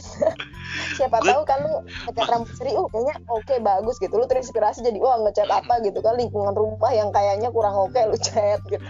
Siapa 1.02 1.20
tahu 1.20 1.42
kan 1.50 1.66
lu 1.66 1.74
ngecat 2.08 2.28
rambut 2.30 2.54
seri 2.56 2.72
oh 2.78 2.88
kayaknya 2.88 3.16
oke 3.28 3.56
bagus 3.60 3.98
gitu. 3.98 4.14
Lu 4.16 4.30
terinspirasi 4.30 4.86
jadi 4.86 5.02
wah 5.02 5.18
ngecat 5.20 5.50
apa 5.50 5.82
gitu 5.82 6.00
kan? 6.00 6.16
Lingkungan 6.16 6.54
rumah 6.54 6.94
yang 6.94 7.10
kayaknya 7.10 7.50
kurang 7.50 7.76
oke 7.76 7.98
lu 7.98 8.16
cat 8.22 8.62
gitu 8.70 8.86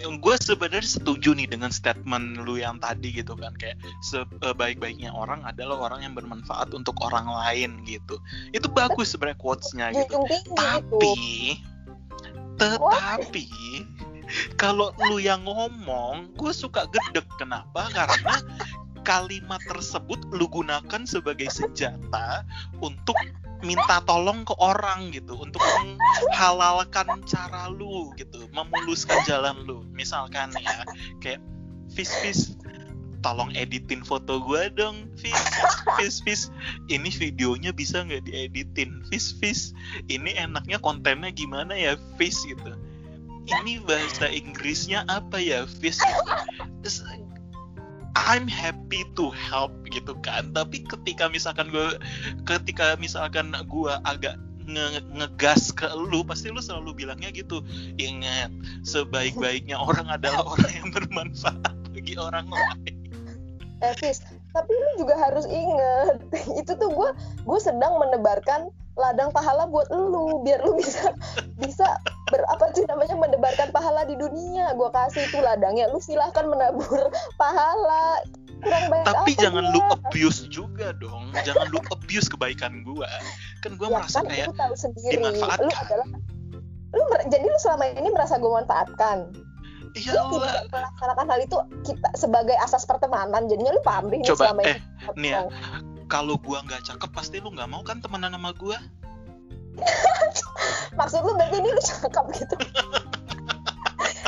gue 0.00 0.36
sebenarnya 0.38 0.86
setuju 0.86 1.34
nih 1.34 1.48
dengan 1.50 1.70
statement 1.72 2.44
lu 2.44 2.60
yang 2.60 2.80
tadi 2.80 3.12
gitu 3.12 3.34
kan. 3.36 3.52
Kayak 3.56 3.80
sebaik-baiknya 4.06 5.12
orang 5.12 5.42
adalah 5.44 5.90
orang 5.90 6.04
yang 6.06 6.14
bermanfaat 6.14 6.72
untuk 6.76 6.96
orang 7.02 7.26
lain 7.26 7.82
gitu. 7.84 8.20
Itu 8.52 8.68
bagus 8.72 9.12
sebenarnya 9.14 9.38
quotes-nya 9.40 9.86
gitu. 9.94 10.20
gitu 10.26 10.52
tapi 10.56 11.16
tetapi 12.56 13.46
kalau 14.58 14.90
lu 15.06 15.22
yang 15.22 15.46
ngomong 15.46 16.34
gue 16.34 16.50
suka 16.50 16.88
gedek 16.90 17.28
kenapa? 17.38 17.86
Karena 17.94 18.42
kalimat 19.06 19.62
tersebut 19.70 20.18
lu 20.34 20.50
gunakan 20.50 21.06
sebagai 21.06 21.46
senjata 21.46 22.42
untuk 22.82 23.14
minta 23.62 24.02
tolong 24.04 24.44
ke 24.44 24.52
orang 24.60 25.14
gitu 25.14 25.38
untuk 25.38 25.62
menghalalkan 25.62 27.22
cara 27.24 27.70
lu 27.70 28.10
gitu 28.18 28.50
memuluskan 28.50 29.22
jalan 29.24 29.56
lu. 29.64 29.86
Misalkan 29.94 30.50
ya 30.58 30.82
kayak 31.22 31.40
Fis 31.94 32.10
Fis 32.20 32.40
tolong 33.24 33.50
editin 33.56 34.02
foto 34.02 34.42
gue 34.42 34.68
dong 34.74 35.08
Fis. 35.16 35.38
Fis 35.96 36.16
Fis 36.20 36.42
ini 36.90 37.08
videonya 37.08 37.70
bisa 37.70 38.02
nggak 38.02 38.26
dieditin? 38.26 39.06
Fis 39.08 39.32
Fis 39.38 39.70
ini 40.10 40.34
enaknya 40.34 40.82
kontennya 40.82 41.30
gimana 41.30 41.72
ya 41.78 41.94
Fis? 42.18 42.42
Gitu. 42.42 42.74
Ini 43.46 43.78
bahasa 43.86 44.26
Inggrisnya 44.26 45.06
apa 45.06 45.38
ya 45.38 45.64
Fis? 45.70 46.02
Terus, 46.82 47.06
I'm 48.16 48.48
happy 48.48 49.04
to 49.20 49.28
help 49.28 49.76
gitu 49.92 50.16
kan. 50.24 50.56
Tapi 50.56 50.88
ketika 50.88 51.28
misalkan 51.28 51.68
gue 51.68 52.00
ketika 52.48 52.96
misalkan 52.96 53.52
gue 53.52 53.92
agak 54.08 54.40
nge 54.66 55.04
ngegas 55.14 55.70
ke 55.70 55.86
lu 55.94 56.26
pasti 56.26 56.50
lu 56.50 56.58
selalu 56.58 57.06
bilangnya 57.06 57.30
gitu 57.30 57.62
ingat 58.02 58.50
sebaik-baiknya 58.82 59.78
orang 59.86 60.10
adalah 60.10 60.42
orang 60.42 60.72
yang 60.74 60.88
bermanfaat 60.90 61.76
bagi 61.92 62.16
orang 62.18 62.48
lain. 62.48 62.96
Evis 63.84 64.24
tapi 64.56 64.72
lu 64.72 65.04
juga 65.04 65.14
harus 65.20 65.44
inget 65.44 66.16
itu 66.64 66.72
tuh 66.80 66.88
gue 66.88 67.10
gue 67.44 67.60
sedang 67.60 68.00
menebarkan 68.00 68.72
ladang 68.96 69.28
pahala 69.28 69.68
buat 69.68 69.86
lu 69.92 70.40
biar 70.40 70.64
lu 70.64 70.72
bisa 70.80 71.12
bisa 71.60 71.86
berapa 72.32 72.72
sih 72.72 72.88
namanya 72.88 73.14
mendebarkan 73.16 73.68
pahala 73.70 74.08
di 74.08 74.16
dunia. 74.16 74.72
Gue 74.74 74.88
kasih 74.90 75.28
itu 75.28 75.38
ladangnya. 75.38 75.92
Lu 75.92 76.00
silahkan 76.00 76.48
menabur 76.48 77.12
pahala. 77.40 78.24
Kurang 78.56 78.88
banyak 78.88 79.04
tapi 79.04 79.32
apa 79.36 79.42
jangan 79.44 79.64
gua? 79.68 79.72
lu 79.76 79.80
abuse 80.00 80.40
juga 80.48 80.96
dong. 80.96 81.28
Jangan 81.44 81.68
lu 81.68 81.78
abuse 81.92 82.26
kebaikan 82.32 82.80
gua. 82.88 83.06
Kan 83.60 83.76
gua 83.76 83.92
ya 83.92 83.96
merasa 84.00 84.24
kan 84.24 84.32
kayak 84.32 84.48
lu 84.48 84.54
tahu 84.56 84.74
sendiri. 84.74 85.12
Lu 85.12 85.28
dimanfaatkan. 85.28 85.76
adalah 85.76 86.08
lu 86.96 87.02
mer- 87.12 87.28
jadi 87.28 87.44
lu 87.44 87.58
selama 87.60 87.84
ini 87.92 88.08
merasa 88.08 88.40
gue 88.40 88.48
manfaatkan? 88.48 89.18
Iya 89.96 90.12
lu 90.28 90.40
tidak 90.40 90.68
melaksanakan 90.72 91.26
hal 91.28 91.40
itu 91.44 91.56
kita 91.84 92.08
sebagai 92.16 92.56
asas 92.64 92.88
pertemanan. 92.88 93.44
Jadinya 93.48 93.76
lu 93.76 93.82
pamrih 93.84 94.24
nih 94.24 94.28
Coba, 94.32 94.52
selama 94.52 94.60
eh, 94.64 94.76
ini 94.80 95.20
nih 95.20 95.30
ya. 95.36 95.40
Kalau 96.06 96.38
gua 96.38 96.62
nggak 96.62 96.86
cakep 96.86 97.10
pasti 97.10 97.42
lu 97.42 97.50
nggak 97.50 97.70
mau 97.70 97.82
kan 97.82 97.98
temenan 97.98 98.34
sama 98.34 98.54
gua? 98.54 98.78
Maksud 100.98 101.20
lu 101.26 101.34
berarti 101.34 101.56
ini 101.60 101.70
lu 101.70 101.82
cakep 101.82 102.26
gitu? 102.42 102.56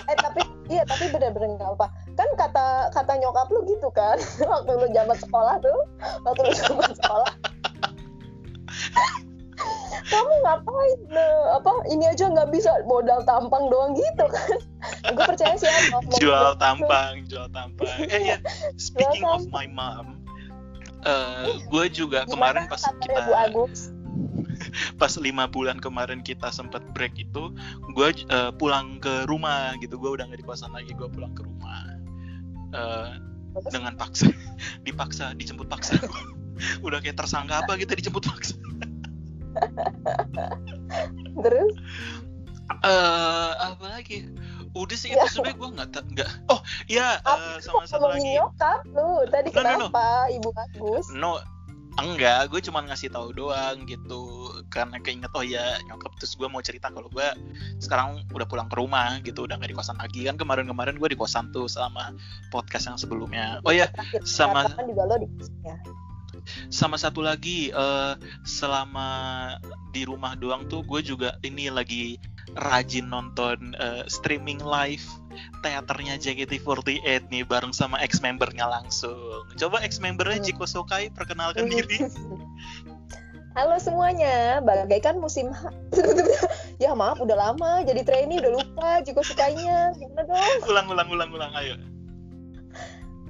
Eh 0.08 0.16
tapi 0.16 0.40
iya 0.72 0.88
tapi 0.88 1.12
bener-bener 1.12 1.60
nggak 1.60 1.76
apa 1.76 1.92
kan 2.16 2.28
kata 2.32 2.88
kata 2.96 3.12
nyokap 3.20 3.44
lu 3.52 3.60
gitu 3.68 3.92
kan? 3.92 4.16
Waktu 4.52 4.72
lu 4.72 4.88
zaman 4.96 5.16
sekolah 5.20 5.54
tuh 5.60 5.80
waktu 6.24 6.40
lu 6.48 6.52
zaman 6.56 6.90
sekolah. 6.96 7.30
Kamu 10.08 10.34
ngapain? 10.40 10.98
Eh, 11.12 11.44
apa 11.52 11.72
ini 11.92 12.08
aja 12.08 12.32
nggak 12.32 12.48
bisa 12.48 12.72
modal 12.88 13.20
tampang 13.28 13.68
doang 13.68 13.92
gitu 13.92 14.24
kan? 14.32 14.56
Gue 15.12 15.24
percaya 15.28 15.52
sih 15.60 15.68
jual 16.16 16.56
tampang 16.56 17.28
jual 17.28 17.44
tampang. 17.52 18.08
Eh 18.08 18.32
ya 18.32 18.40
speaking 18.80 19.28
of 19.28 19.44
my 19.52 19.68
mom 19.68 20.17
eh 21.06 21.62
gue 21.68 21.84
juga 21.92 22.26
Gimana 22.26 22.62
kemarin 22.62 22.62
pas 22.66 22.82
kita 22.82 23.20
Bu 23.26 23.32
Agus? 23.34 23.94
pas 25.00 25.12
lima 25.18 25.46
bulan 25.46 25.78
kemarin 25.78 26.20
kita 26.22 26.50
sempet 26.50 26.82
break 26.94 27.14
itu 27.18 27.54
gue 27.94 28.08
eh, 28.10 28.50
pulang 28.58 28.98
ke 28.98 29.26
rumah 29.30 29.74
gitu. 29.78 29.98
Gue 29.98 30.18
udah 30.18 30.26
nggak 30.26 30.40
di 30.42 30.46
kosan 30.46 30.74
lagi 30.74 30.90
gue 30.94 31.08
pulang 31.10 31.32
ke 31.34 31.42
rumah. 31.46 31.98
Eh, 32.74 33.10
Terus? 33.58 33.72
dengan 33.74 33.94
paksa 33.96 34.28
dipaksa 34.86 35.34
dijemput 35.34 35.66
paksa. 35.70 35.98
Udah 36.86 36.98
kayak 36.98 37.14
tersangka 37.14 37.62
apa 37.62 37.78
gitu 37.78 37.94
dijemput 37.94 38.26
paksa? 38.26 38.58
Terus? 41.38 41.74
Eh 42.82 43.52
apa 43.54 43.86
lagi 43.86 44.26
udah 44.78 44.94
sih 44.94 45.10
Ya. 45.10 45.20
itu 45.20 45.34
sebenarnya 45.34 45.56
gue 45.56 45.68
nggak 45.74 45.88
nggak 46.12 46.30
oh 46.48 46.60
ya 46.86 47.18
apa 47.20 47.56
eh, 47.56 47.58
sama 47.60 47.82
satu 47.84 48.06
lagi 48.06 48.30
nyokap 48.32 48.80
lu 48.86 49.08
tadi 49.26 49.48
No, 49.48 49.58
no, 49.58 49.62
no. 49.62 49.70
kenapa 49.88 50.06
Ibu 50.30 50.48
Agus 50.52 51.06
no 51.12 51.32
enggak 51.98 52.46
gue 52.48 52.62
cuma 52.62 52.78
ngasih 52.80 53.10
tahu 53.10 53.34
doang 53.34 53.82
gitu 53.84 54.22
karena 54.68 54.96
keinget 54.98 55.34
oh 55.34 55.42
ya 55.42 55.60
nyokap 55.84 56.14
terus 56.14 56.38
gue 56.38 56.46
mau 56.46 56.62
cerita 56.62 56.86
kalau 56.88 57.10
gue 57.10 57.26
sekarang 57.78 58.22
udah 58.30 58.46
pulang 58.46 58.70
ke 58.70 58.78
rumah 58.78 59.18
gitu 59.20 59.44
udah 59.44 59.58
nggak 59.58 59.70
di 59.70 59.76
kosan 59.76 59.98
lagi 59.98 60.22
kan 60.22 60.38
kemarin-kemarin 60.38 60.94
gue 60.94 61.10
di 61.10 61.18
kosan 61.18 61.50
tuh 61.50 61.66
sama 61.66 62.14
podcast 62.48 62.86
yang 62.86 62.94
sebelumnya 62.96 63.58
oh 63.66 63.74
ya 63.74 63.90
sama- 64.22 64.70
kan 64.70 64.86
juga 64.86 65.04
lo 65.04 65.18
di 65.18 65.26
ya. 65.60 65.74
sama 66.70 66.94
satu 66.96 67.18
lagi 67.18 67.68
eh 67.68 68.14
selama 68.46 69.08
di 69.90 70.06
rumah 70.06 70.32
doang 70.32 70.64
tuh 70.64 70.80
gue 70.80 71.02
juga 71.02 71.34
ini 71.42 71.66
lagi 71.66 72.14
rajin 72.56 73.10
nonton 73.10 73.76
eh, 73.76 74.04
streaming 74.08 74.62
live 74.62 75.04
teaternya 75.60 76.18
JKT48 76.18 77.30
nih 77.30 77.44
bareng 77.44 77.74
sama 77.74 78.00
ex 78.00 78.18
membernya 78.24 78.66
langsung 78.66 79.44
coba 79.58 79.82
ex 79.84 79.98
membernya 80.00 80.38
Hmm. 80.38 80.46
Jiko 80.46 80.64
Sokai 80.64 81.10
perkenalkan 81.12 81.68
diri 81.72 82.06
Halo 83.56 83.74
semuanya, 83.82 84.62
bagaikan 84.62 85.18
musim 85.18 85.50
ya 86.82 86.94
maaf 86.94 87.18
udah 87.18 87.34
lama 87.34 87.82
jadi 87.82 88.06
trainee 88.06 88.38
udah 88.38 88.52
lupa 88.54 89.02
Jiko 89.02 89.18
sukainya 89.26 89.98
gimana 89.98 90.22
dong? 90.30 90.58
ulang 90.70 90.86
ulang 90.86 91.08
ulang 91.10 91.30
ulang 91.34 91.52
ayo 91.58 91.74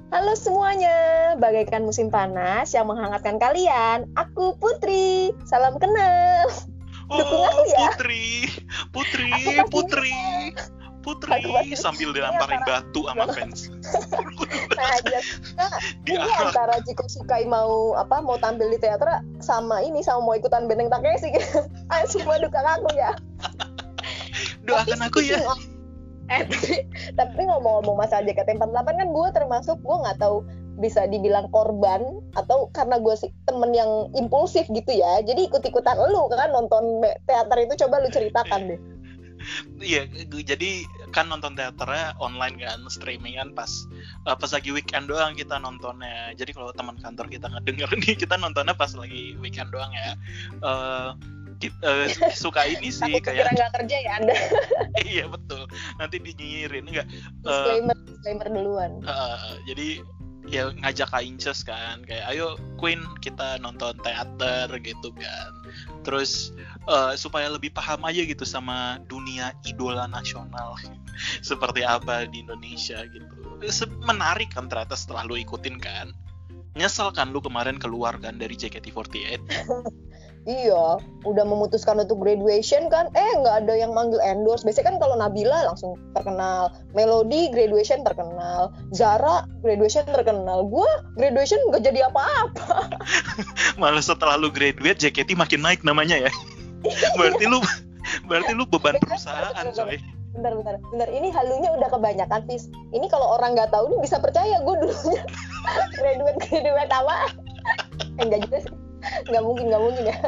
Halo 0.09 0.33
semuanya, 0.33 1.37
bagaikan 1.37 1.85
musim 1.85 2.09
panas 2.09 2.73
yang 2.73 2.89
menghangatkan 2.89 3.37
kalian. 3.37 4.09
Aku 4.17 4.57
Putri, 4.57 5.29
salam 5.45 5.77
kenal. 5.77 6.49
Dukung 7.09 7.41
oh 7.41 7.47
aku 7.47 7.61
ya. 7.65 7.79
Putri. 7.89 8.25
Putri 8.91 9.29
Aku 9.57 9.69
Putri. 9.71 10.13
Putri. 10.99 11.41
Pasti- 11.41 11.73
sambil 11.73 12.11
antara- 12.13 12.61
batu 12.61 13.01
sama 13.03 13.25
fans. 13.29 13.59
Nah, 14.79 14.95
dia, 15.03 15.19
nah, 15.53 15.67
Di 16.01 16.15
ini 16.15 16.23
arah- 16.23 16.49
antara 16.49 16.75
Jiko 16.81 17.03
Sukai 17.05 17.43
mau 17.43 17.91
apa 17.93 18.23
mau 18.23 18.39
tampil 18.39 18.71
di 18.71 18.79
teater 18.79 19.11
sama 19.37 19.83
ini 19.83 19.99
sama 19.99 20.23
mau 20.23 20.33
ikutan 20.33 20.65
benteng 20.65 20.87
Takeshi. 20.87 21.35
Ayo 21.89 22.05
semua 22.13 22.39
dukung 22.39 22.63
aku 22.63 22.87
ya. 22.95 23.11
doakan 24.65 24.99
aku 25.03 25.19
ya. 25.21 25.43
Of- 25.43 25.67
eh 26.29 26.45
tapi, 26.45 26.73
tapi 27.17 27.41
ngomong-ngomong 27.43 27.97
masalah 27.97 28.21
JKT48 28.23 28.69
kan 28.87 29.07
gue 29.09 29.27
termasuk 29.33 29.77
gue 29.81 29.95
nggak 29.99 30.21
tahu 30.21 30.45
bisa 30.79 31.05
dibilang 31.05 31.51
korban 31.51 32.01
atau 32.33 32.71
karena 32.71 32.97
gue 33.03 33.15
sih 33.19 33.29
temen 33.43 33.75
yang 33.75 34.07
impulsif 34.15 34.65
gitu 34.71 34.95
ya 34.95 35.19
jadi 35.21 35.51
ikut-ikutan 35.51 35.99
lu 36.09 36.31
kan 36.31 36.49
nonton 36.55 37.03
teater 37.27 37.57
itu 37.67 37.85
coba 37.85 37.99
lu 37.99 38.09
ceritakan 38.09 38.73
deh 38.73 38.79
Iya, 39.79 40.03
jadi 40.43 40.83
kan 41.15 41.31
nonton 41.31 41.55
teaternya 41.55 42.11
online 42.19 42.59
kan, 42.59 42.79
streaming 42.91 43.39
kan 43.39 43.55
pas 43.55 43.71
eh, 44.27 44.35
pas 44.35 44.51
lagi 44.51 44.69
weekend 44.75 45.07
doang 45.07 45.33
kita 45.35 45.55
nontonnya. 45.57 46.35
Jadi 46.35 46.51
kalau 46.51 46.75
teman 46.75 46.99
kantor 46.99 47.31
kita 47.31 47.47
ngedenger 47.47 47.89
nih, 48.03 48.13
kita 48.19 48.35
nontonnya 48.35 48.75
pas 48.75 48.91
lagi 48.99 49.39
weekend 49.39 49.71
doang 49.71 49.89
ya. 49.95 50.11
Eh 50.59 51.09
kit- 51.59 51.81
eh, 51.83 52.07
suka 52.35 52.67
ini 52.67 52.91
sih 52.99 53.11
aku 53.15 53.31
kayak 53.31 53.47
nggak 53.51 53.71
kerja 53.79 53.97
ya 53.99 54.11
anda 54.19 54.35
iya 55.07 55.25
betul. 55.31 55.63
Nanti 55.95 56.15
dinyinyirin 56.19 56.85
enggak. 56.91 57.07
Disclaimer 57.43 57.95
disclaimer 58.03 58.47
duluan 58.51 58.91
eh, 59.07 59.55
jadi 59.63 59.87
ya 60.49 60.73
ngajak 60.81 61.13
Kak 61.13 61.23
Inces 61.23 61.61
kan 61.61 62.01
kayak 62.03 62.25
ayo 62.33 62.57
Queen 62.81 62.99
kita 63.21 63.61
nonton 63.61 63.93
teater 64.01 64.67
gitu 64.81 65.09
kan. 65.13 65.51
Terus 66.01 66.51
eh, 66.89 67.13
supaya 67.15 67.53
lebih 67.53 67.69
paham 67.69 68.01
aja 68.05 68.25
gitu 68.25 68.43
sama 68.43 68.97
dunia 69.05 69.53
idola 69.63 70.09
nasional 70.09 70.75
seperti 71.49 71.85
apa 71.85 72.25
di 72.25 72.41
Indonesia 72.41 73.05
gitu. 73.09 73.33
Menarik 74.03 74.53
kan 74.57 74.65
ternyata 74.67 74.97
setelah 74.97 75.29
lu 75.29 75.37
ikutin 75.37 75.77
kan. 75.77 76.09
Nyesel 76.77 77.09
kan 77.13 77.33
lu 77.33 77.41
kemarin 77.41 77.81
keluar 77.81 78.17
kan 78.21 78.37
dari 78.37 78.53
JKT48 78.53 79.41
iya 80.47 80.99
udah 81.27 81.43
memutuskan 81.43 81.99
untuk 81.99 82.23
graduation 82.23 82.87
kan? 82.87 83.11
Eh 83.17 83.31
nggak 83.43 83.65
ada 83.65 83.73
yang 83.75 83.91
manggil 83.91 84.21
endorse. 84.23 84.63
Biasanya 84.63 84.95
kan 84.95 84.97
kalau 85.01 85.15
Nabila 85.19 85.67
langsung 85.67 85.99
terkenal. 86.15 86.71
Melody 86.95 87.51
graduation 87.51 88.07
terkenal. 88.07 88.71
Zara 88.95 89.43
graduation 89.59 90.07
terkenal. 90.07 90.63
Gue 90.67 90.87
graduation 91.19 91.59
nggak 91.71 91.83
jadi 91.83 92.07
apa-apa. 92.07 92.87
Malah 93.81 94.03
setelah 94.03 94.39
lu 94.39 94.47
graduate 94.47 94.99
JKT 94.99 95.35
makin 95.35 95.59
naik 95.59 95.83
namanya 95.83 96.29
ya. 96.29 96.31
Berarti 97.19 97.45
lu 97.47 97.59
berarti 98.25 98.51
lu 98.55 98.63
beban 98.63 98.95
perusahaan 99.03 99.67
coy. 99.75 99.99
Bentar 100.29 100.53
bentar 100.55 100.75
bentar 100.93 101.09
ini 101.11 101.33
halunya 101.33 101.73
udah 101.75 101.89
kebanyakan 101.91 102.47
Fis. 102.47 102.71
Ini 102.95 103.11
kalau 103.11 103.35
orang 103.35 103.59
nggak 103.59 103.75
tahu 103.75 103.91
nih 103.91 103.99
bisa 104.07 104.21
percaya 104.21 104.61
gue 104.63 104.75
dulunya. 104.87 105.23
Graduate 105.99 106.39
graduate 106.47 106.93
apa? 106.95 107.15
Eh, 108.19 108.27
enggak 108.27 108.51
juga 108.51 108.57
sih 108.67 108.88
nggak 109.29 109.43
mungkin 109.43 109.65
nggak 109.71 109.83
mungkin 109.83 110.05
ya 110.07 110.19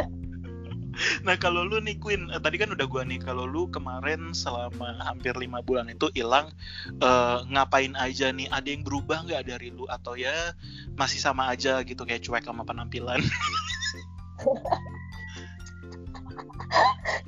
Nah 1.23 1.39
kalau 1.39 1.63
lu 1.65 1.79
nih 1.79 1.95
Queen, 1.97 2.27
eh, 2.29 2.41
tadi 2.43 2.59
kan 2.59 2.75
udah 2.75 2.83
gua 2.83 3.07
nih 3.07 3.17
kalau 3.23 3.47
lu 3.47 3.65
kemarin 3.71 4.35
selama 4.35 4.99
hampir 5.01 5.33
lima 5.39 5.63
bulan 5.63 5.87
itu 5.87 6.11
hilang 6.13 6.51
eh, 6.99 7.37
ngapain 7.47 7.95
aja 7.95 8.29
nih? 8.29 8.51
Ada 8.51 8.67
yang 8.75 8.83
berubah 8.83 9.23
nggak 9.25 9.47
dari 9.47 9.71
lu 9.71 9.87
atau 9.87 10.19
ya 10.19 10.51
masih 10.99 11.17
sama 11.23 11.47
aja 11.47 11.79
gitu 11.87 12.03
kayak 12.03 12.21
cuek 12.27 12.43
sama 12.43 12.67
penampilan? 12.67 13.23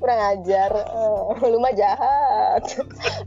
kurang 0.00 0.20
ajar 0.36 0.70
Eh, 0.72 1.48
lu 1.48 1.58
mah 1.60 1.74
jahat 1.76 2.62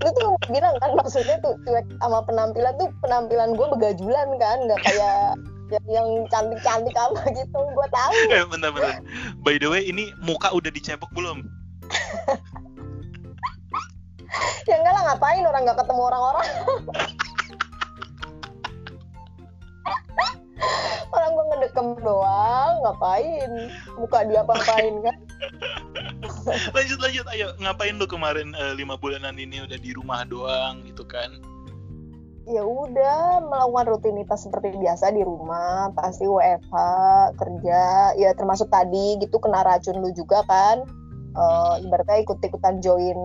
lu 0.01 0.09
tuh 0.13 0.37
bilang 0.49 0.75
kan 0.81 0.93
maksudnya 0.93 1.37
tuh 1.41 1.57
cuek 1.65 1.85
sama 2.01 2.21
penampilan 2.25 2.73
tuh 2.77 2.89
penampilan 3.01 3.57
gue 3.57 3.67
begajulan 3.77 4.27
kan 4.37 4.57
nggak 4.65 4.81
kayak 4.85 5.37
yang, 5.67 5.85
yang 5.87 6.07
cantik-cantik 6.31 6.95
apa 6.95 7.21
gitu 7.31 7.59
gue 7.59 7.87
tahu. 7.91 8.11
Eh 8.35 8.43
bentar-bentar. 8.47 9.03
By 9.43 9.59
the 9.59 9.67
way 9.67 9.83
ini 9.87 10.11
muka 10.21 10.51
udah 10.51 10.71
dicebok 10.71 11.11
belum? 11.13 11.43
ya 14.67 14.75
enggak 14.75 14.93
lah 14.93 15.03
ngapain 15.11 15.43
orang 15.47 15.61
nggak 15.63 15.79
ketemu 15.79 16.01
orang-orang? 16.03 16.47
Pakem 21.77 21.93
doang 22.01 22.73
ngapain? 22.81 23.51
Muka 24.01 24.25
dia 24.25 24.41
apa-apain 24.41 24.97
kan? 25.05 25.17
Lanjut 26.73 26.97
lanjut. 26.97 27.25
Ayo 27.29 27.53
ngapain 27.61 27.93
lu 28.01 28.09
kemarin 28.09 28.57
eh, 28.57 28.73
lima 28.73 28.97
bulanan 28.97 29.37
ini 29.37 29.61
udah 29.61 29.77
di 29.77 29.93
rumah 29.93 30.25
doang 30.25 30.81
gitu 30.89 31.05
kan 31.05 31.29
ya 32.47 32.63
udah 32.63 33.43
melakukan 33.43 33.85
rutinitas 33.91 34.47
seperti 34.47 34.71
biasa 34.79 35.11
di 35.11 35.19
rumah 35.19 35.91
pasti 35.91 36.23
WFH 36.23 36.75
kerja 37.35 37.81
ya 38.15 38.31
termasuk 38.39 38.71
tadi 38.71 39.19
gitu 39.19 39.35
kena 39.43 39.67
racun 39.67 39.99
lu 39.99 40.09
juga 40.15 40.41
kan. 40.47 40.87
Uh, 41.37 41.77
ibaratnya 41.85 42.25
ikut-ikutan 42.25 42.81
join 42.81 43.19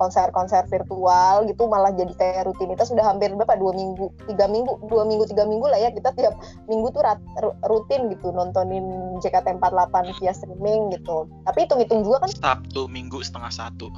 konser-konser 0.00 0.64
virtual 0.68 1.44
gitu 1.48 1.68
malah 1.68 1.92
jadi 1.92 2.12
kayak 2.16 2.48
rutinitas 2.48 2.88
sudah 2.88 3.04
hampir 3.04 3.34
berapa? 3.34 3.58
Dua 3.60 3.76
minggu 3.76 4.08
tiga 4.30 4.46
minggu 4.48 4.88
dua 4.88 5.04
minggu 5.04 5.28
tiga 5.28 5.44
minggu 5.44 5.66
lah 5.66 5.76
ya 5.82 5.90
kita 5.92 6.14
tiap 6.16 6.38
minggu 6.70 6.88
tuh 6.94 7.02
rat, 7.04 7.20
rutin 7.66 8.08
gitu 8.14 8.30
nontonin 8.30 9.18
JKT48 9.20 9.94
via 10.22 10.32
streaming 10.32 10.94
gitu. 10.94 11.28
Tapi 11.44 11.66
hitung-hitung 11.66 12.06
juga 12.06 12.24
kan 12.24 12.30
Sabtu 12.30 12.88
minggu 12.88 13.20
setengah 13.20 13.52
satu. 13.52 13.90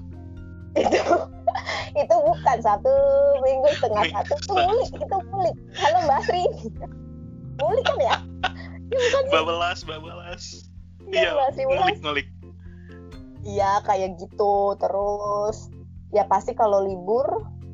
Itu 0.75 1.38
itu 2.03 2.15
bukan 2.15 2.59
satu 2.63 2.93
minggu 3.43 3.69
setengah 3.79 4.05
satu 4.13 4.35
itu 4.39 4.55
mulik 4.55 4.91
itu 4.95 5.17
mulik 5.33 5.57
halo 5.79 5.99
Mbak 6.07 6.21
Sri. 6.27 6.45
Mulik 7.59 7.85
kan 7.85 7.99
ya? 7.99 8.17
Ya 8.89 8.99
bukan 9.03 9.23
sih? 9.27 9.33
babelas 9.35 9.79
babelas. 9.83 10.43
Iya, 11.09 11.31
ngulik 11.35 11.67
Wulan. 11.67 11.95
ngulik. 12.05 12.29
Iya 13.43 13.73
kayak 13.87 14.21
gitu 14.21 14.77
terus 14.79 15.73
ya 16.15 16.25
pasti 16.29 16.53
kalau 16.55 16.85
libur 16.85 17.27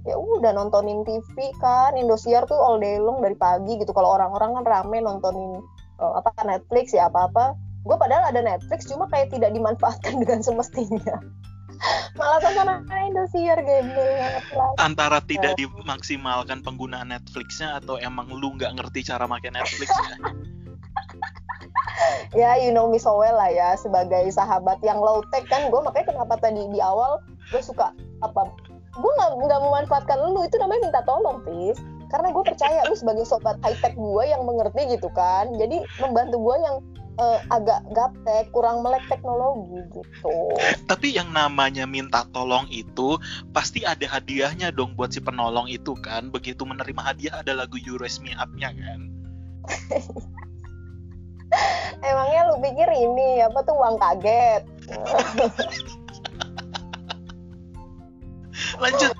ya 0.04 0.20
udah 0.20 0.52
nontonin 0.52 1.00
TV 1.08 1.52
kan 1.62 1.96
Indosiar 1.96 2.44
tuh 2.44 2.60
all 2.60 2.80
day 2.80 3.00
long 3.00 3.20
dari 3.20 3.36
pagi 3.36 3.80
gitu. 3.80 3.92
Kalau 3.92 4.16
orang-orang 4.16 4.60
kan 4.60 4.64
rame 4.64 5.00
nontonin 5.00 5.60
eh, 6.00 6.12
apa 6.16 6.32
Netflix 6.44 6.92
ya 6.96 7.08
apa-apa. 7.12 7.56
Gue 7.84 8.00
padahal 8.00 8.32
ada 8.32 8.40
Netflix 8.40 8.88
cuma 8.88 9.04
kayak 9.12 9.28
tidak 9.28 9.52
dimanfaatkan 9.52 10.16
dengan 10.22 10.40
semestinya 10.40 11.20
malah 12.18 12.38
tonton 12.40 12.70
Indosiar 12.88 13.58
gembel 13.60 14.08
banget 14.16 14.46
lah 14.56 14.70
antara 14.80 15.18
tidak 15.24 15.54
dimaksimalkan 15.60 16.64
penggunaan 16.64 17.12
Netflixnya 17.12 17.78
atau 17.82 18.00
emang 18.00 18.32
lu 18.32 18.56
nggak 18.56 18.74
ngerti 18.80 19.04
cara 19.04 19.28
pakai 19.28 19.52
Netflix 19.52 19.90
ya 19.92 20.16
ya 22.40 22.58
you 22.58 22.70
know 22.74 22.90
me 22.90 22.98
so 22.98 23.14
well 23.16 23.36
lah 23.36 23.50
ya. 23.50 23.78
Sebagai 23.78 24.30
sahabat 24.34 24.80
yang 24.82 24.98
low 24.98 25.22
tech 25.30 25.46
kan 25.48 25.70
gue 25.70 25.80
makanya 25.82 26.14
kenapa 26.14 26.34
tadi 26.40 26.66
di 26.70 26.80
awal 26.82 27.22
gue 27.52 27.62
suka 27.62 27.94
apa 28.22 28.42
gue 28.94 29.12
nggak 29.20 29.30
nggak 29.38 29.60
memanfaatkan 29.62 30.18
lu. 30.18 30.42
Itu 30.44 30.56
namanya 30.58 30.80
minta 30.90 31.00
tolong 31.06 31.42
Fis 31.46 31.78
karena 32.12 32.30
gue 32.30 32.44
percaya 32.46 32.86
lu 32.86 32.94
sebagai 32.94 33.26
sobat 33.26 33.58
high 33.66 33.78
tech 33.82 33.94
gue 33.98 34.22
yang 34.26 34.42
mengerti 34.46 34.98
gitu 34.98 35.08
kan. 35.12 35.50
Jadi 35.56 35.82
membantu 36.02 36.36
gue 36.40 36.56
yang 36.62 36.76
eh, 37.14 37.38
agak 37.50 37.80
gaptek 37.94 38.50
kurang 38.50 38.82
melek 38.82 39.06
teknologi 39.06 39.78
gitu. 39.94 40.34
Tapi 40.90 41.14
yang 41.14 41.30
namanya 41.30 41.86
minta 41.86 42.26
tolong 42.34 42.66
itu 42.70 43.18
pasti 43.54 43.86
ada 43.86 44.06
hadiahnya 44.06 44.74
dong 44.74 44.98
buat 44.98 45.14
si 45.14 45.22
penolong 45.22 45.70
itu 45.70 45.94
kan. 46.02 46.30
Begitu 46.34 46.66
menerima 46.66 47.02
hadiah 47.02 47.34
ada 47.42 47.54
lagu 47.54 47.78
You 47.78 47.98
Raise 47.98 48.18
Me 48.18 48.34
Up-nya 48.34 48.74
kan. 48.74 49.00
Emangnya 52.02 52.50
lu 52.50 52.58
pikir 52.58 52.90
ini 52.90 53.46
apa 53.46 53.62
tuh 53.62 53.78
uang 53.78 53.96
kaget? 54.02 54.66
Lanjut. 58.82 59.14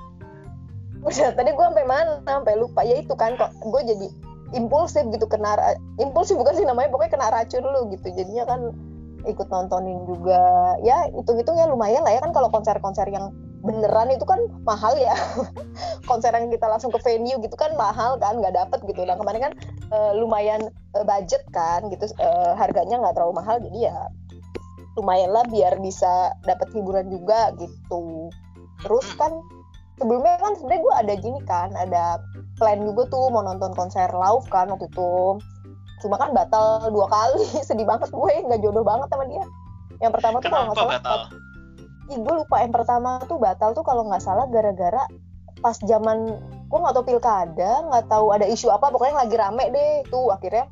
Udah 1.05 1.29
tadi 1.37 1.53
gue 1.53 1.65
sampai 1.65 1.85
mana? 1.87 2.19
Sampai 2.25 2.59
lupa. 2.59 2.83
Ya 2.83 2.99
itu 2.99 3.15
kan 3.15 3.39
kok. 3.39 3.55
Gue 3.61 3.81
jadi 3.87 4.07
impulsif 4.53 5.01
gitu 5.09 5.25
kena 5.25 5.57
impulsif 5.97 6.37
bukan 6.37 6.53
sih 6.53 6.65
namanya 6.67 6.93
pokoknya 6.93 7.11
kena 7.17 7.27
racun 7.33 7.65
lu 7.65 7.89
gitu. 7.89 8.13
Jadinya 8.13 8.45
kan 8.45 8.61
ikut 9.25 9.47
nontonin 9.49 10.05
juga. 10.05 10.77
Ya 10.85 11.09
hitung-hitung 11.09 11.57
ya 11.57 11.65
lumayan 11.65 12.05
lah 12.05 12.13
ya 12.13 12.21
kan 12.21 12.31
kalau 12.35 12.53
konser-konser 12.53 13.09
yang 13.09 13.33
beneran 13.65 14.13
itu 14.13 14.21
kan 14.23 14.37
mahal 14.61 14.93
ya. 14.95 15.17
Konser 16.09 16.29
yang 16.37 16.53
kita 16.53 16.69
langsung 16.69 16.93
ke 16.93 17.01
venue 17.01 17.41
gitu 17.41 17.57
kan 17.57 17.73
mahal 17.73 18.21
kan 18.21 18.37
nggak 18.37 18.53
dapet 18.53 18.79
gitu. 18.85 19.01
Nah 19.01 19.17
kemarin 19.17 19.51
kan 19.51 19.53
eh, 19.89 20.11
lumayan 20.13 20.61
eh, 20.93 21.05
budget 21.05 21.41
kan 21.49 21.89
gitu 21.89 22.05
eh, 22.21 22.53
harganya 22.53 23.01
nggak 23.01 23.17
terlalu 23.17 23.41
mahal. 23.41 23.57
Jadi 23.57 23.89
ya 23.89 23.97
lumayan 24.95 25.33
lah 25.33 25.43
biar 25.49 25.81
bisa 25.81 26.31
dapat 26.45 26.71
hiburan 26.71 27.09
juga 27.09 27.51
gitu. 27.57 28.29
Terus 28.85 29.07
kan 29.17 29.33
sebelumnya 29.99 30.35
kan 30.39 30.53
sebenarnya 30.59 30.81
gue 30.81 30.95
ada 30.95 31.13
gini 31.19 31.39
kan 31.47 31.69
ada 31.75 32.19
plan 32.59 32.79
juga 32.83 33.07
tuh 33.11 33.31
mau 33.31 33.43
nonton 33.43 33.71
konser 33.75 34.07
Lauf 34.11 34.47
kan 34.51 34.71
waktu 34.71 34.87
itu. 34.87 35.39
Cuma 36.03 36.19
kan 36.19 36.35
batal 36.35 36.91
dua 36.91 37.07
kali 37.07 37.43
sedih 37.67 37.87
banget 37.87 38.11
gue 38.11 38.33
nggak 38.47 38.61
jodoh 38.63 38.83
banget 38.83 39.07
sama 39.11 39.25
dia. 39.27 39.43
Yang 40.03 40.11
pertama 40.19 40.35
tuh 40.43 40.49
kalau 40.51 40.65
nggak 40.71 40.77
salah 40.77 40.93
batal? 40.99 41.19
Ih, 42.05 42.17
gue 42.21 42.33
lupa. 42.35 42.55
Yang 42.61 42.73
pertama 42.83 43.09
tuh 43.25 43.37
batal 43.39 43.69
tuh 43.73 43.85
kalau 43.87 44.03
nggak 44.07 44.23
salah 44.23 44.45
gara-gara 44.51 45.03
pas 45.63 45.77
zaman 45.81 46.35
gue 46.67 46.77
nggak 46.77 46.93
tahu 46.93 47.05
pilkada 47.15 47.87
nggak 47.89 48.05
tahu 48.11 48.35
ada 48.35 48.45
isu 48.45 48.69
apa 48.69 48.91
pokoknya 48.91 49.23
lagi 49.23 49.35
rame 49.39 49.65
deh 49.71 50.03
tuh 50.11 50.29
akhirnya 50.29 50.67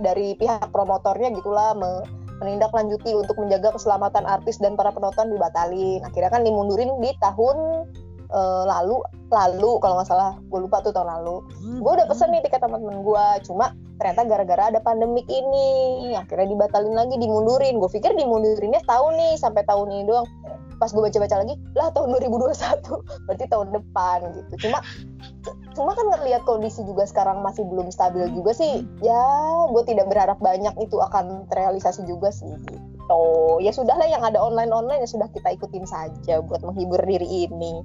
dari 0.00 0.32
pihak 0.34 0.72
promotornya 0.72 1.30
gitulah 1.36 1.76
me- 1.76 2.08
menindaklanjuti 2.40 3.12
untuk 3.12 3.36
menjaga 3.36 3.76
keselamatan 3.76 4.24
artis 4.24 4.56
dan 4.58 4.74
para 4.74 4.90
penonton 4.90 5.28
dibatalin. 5.28 6.00
Akhirnya 6.08 6.32
kan 6.32 6.42
dimundurin 6.42 6.96
di 6.98 7.12
tahun 7.20 7.86
eh, 8.30 8.64
lalu 8.66 9.02
lalu 9.30 9.78
kalau 9.78 10.02
nggak 10.02 10.10
salah 10.10 10.34
gue 10.42 10.60
lupa 10.60 10.82
tuh 10.82 10.90
tahun 10.90 11.22
lalu. 11.22 11.36
Gue 11.78 11.92
udah 11.94 12.06
pesen 12.10 12.34
nih 12.34 12.42
tiket 12.42 12.60
teman-teman 12.60 13.02
gue 13.06 13.26
cuma 13.46 13.72
ternyata 14.02 14.26
gara-gara 14.26 14.62
ada 14.74 14.80
pandemik 14.82 15.28
ini 15.30 16.12
akhirnya 16.18 16.50
dibatalin 16.50 16.94
lagi 16.98 17.14
dimundurin. 17.16 17.78
Gue 17.78 17.90
pikir 17.90 18.18
dimundurinnya 18.18 18.82
tahun 18.90 19.16
nih 19.16 19.34
sampai 19.38 19.62
tahun 19.70 19.86
ini 19.94 20.04
doang. 20.10 20.26
Pas 20.82 20.90
gue 20.90 21.02
baca-baca 21.02 21.36
lagi 21.44 21.54
lah 21.78 21.94
tahun 21.94 22.08
2021 22.18 22.82
berarti 23.30 23.44
tahun 23.46 23.68
depan 23.70 24.18
gitu. 24.34 24.66
Cuma 24.66 24.78
cuma 25.78 25.94
kan 25.94 26.06
ngelihat 26.10 26.42
kondisi 26.42 26.82
juga 26.82 27.06
sekarang 27.06 27.46
masih 27.46 27.62
belum 27.70 27.94
stabil 27.94 28.26
juga 28.34 28.50
sih. 28.50 28.82
Ya 28.98 29.22
gue 29.70 29.82
tidak 29.86 30.10
berharap 30.10 30.42
banyak 30.42 30.74
itu 30.82 30.98
akan 30.98 31.46
terrealisasi 31.54 32.02
juga 32.02 32.34
sih 32.34 32.50
gitu. 32.50 33.22
Ya 33.62 33.70
sudahlah 33.70 34.10
yang 34.10 34.26
ada 34.26 34.42
online 34.42 34.74
online 34.74 35.06
ya 35.06 35.08
sudah 35.10 35.30
kita 35.30 35.54
ikutin 35.54 35.86
saja 35.86 36.42
buat 36.42 36.66
menghibur 36.66 36.98
diri 37.06 37.46
ini 37.46 37.82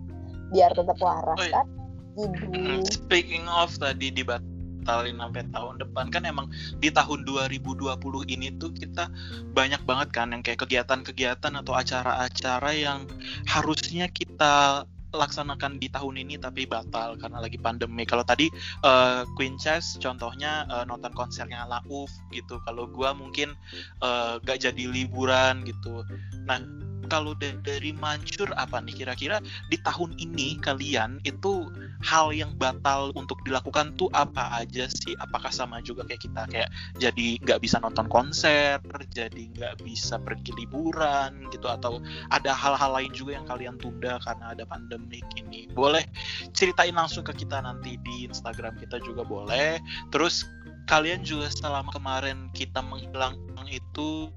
biar 0.53 0.71
tetap 0.73 0.97
waras 1.01 1.39
Oh, 1.39 1.45
iya. 1.45 1.55
kan 1.62 1.67
Hmm, 2.15 2.79
gitu 2.79 2.95
Speaking 2.95 3.43
of 3.51 3.75
tadi 3.75 4.08
dibatalin 4.08 5.19
sampai 5.19 5.43
tahun 5.51 5.75
depan 5.84 6.08
kan 6.15 6.23
emang 6.23 6.47
di 6.79 6.88
tahun 6.88 7.27
2020 7.27 7.91
ini 8.31 8.55
tuh 8.55 8.71
kita 8.71 9.12
banyak 9.51 9.84
banget 9.84 10.15
kan 10.15 10.31
yang 10.31 10.39
kayak 10.39 10.63
kegiatan-kegiatan 10.63 11.53
atau 11.60 11.75
acara-acara 11.75 12.71
yang 12.71 13.03
harusnya 13.51 14.08
kita 14.08 14.88
laksanakan 15.15 15.79
di 15.79 15.88
tahun 15.88 16.27
ini 16.27 16.36
tapi 16.36 16.67
batal 16.67 17.15
karena 17.15 17.39
lagi 17.39 17.55
pandemi. 17.55 18.03
Kalau 18.03 18.27
tadi 18.27 18.51
eh, 18.84 19.23
Queen 19.39 19.55
Chess 19.55 19.95
contohnya 19.99 20.67
eh, 20.67 20.84
nonton 20.88 21.15
konsernya 21.15 21.63
Lauf 21.67 22.12
gitu. 22.36 22.60
Kalau 22.67 22.88
gua 22.91 23.15
mungkin 23.15 23.55
eh, 24.03 24.34
gak 24.43 24.60
jadi 24.63 24.84
liburan 24.91 25.63
gitu. 25.63 26.03
Nah, 26.45 26.60
kalau 27.08 27.34
da- 27.38 27.58
dari 27.63 27.96
Mancur 27.96 28.52
apa 28.56 28.82
nih 28.82 29.06
kira-kira 29.06 29.38
di 29.70 29.78
tahun 29.82 30.18
ini 30.18 30.60
kalian 30.62 31.22
itu 31.24 31.70
hal 32.04 32.36
yang 32.36 32.54
batal 32.58 33.10
untuk 33.15 33.39
dilakukan 33.46 33.96
tuh 33.98 34.12
apa 34.13 34.62
aja 34.62 34.86
sih? 34.89 35.18
Apakah 35.18 35.50
sama 35.50 35.82
juga 35.82 36.06
kayak 36.06 36.22
kita 36.26 36.41
kayak 36.50 36.70
jadi 37.00 37.28
nggak 37.41 37.60
bisa 37.62 37.82
nonton 37.82 38.06
konser, 38.10 38.80
jadi 39.12 39.44
nggak 39.56 39.82
bisa 39.82 40.20
pergi 40.22 40.52
liburan 40.58 41.50
gitu 41.50 41.70
atau 41.70 42.02
ada 42.30 42.52
hal-hal 42.54 42.91
lain 42.94 43.12
juga 43.13 43.38
yang 43.38 43.46
kalian 43.48 43.76
tunda 43.80 44.22
karena 44.22 44.54
ada 44.54 44.63
pandemik 44.68 45.26
ini? 45.38 45.70
Boleh 45.72 46.06
ceritain 46.52 46.94
langsung 46.94 47.26
ke 47.26 47.34
kita 47.34 47.62
nanti 47.62 47.98
di 48.02 48.28
Instagram 48.28 48.78
kita 48.78 49.02
juga 49.02 49.26
boleh. 49.26 49.80
Terus 50.10 50.46
kalian 50.86 51.26
juga 51.26 51.50
selama 51.50 51.89
kemarin 51.93 52.50
kita 52.54 52.82
menghilang 52.86 53.38
itu 53.65 54.30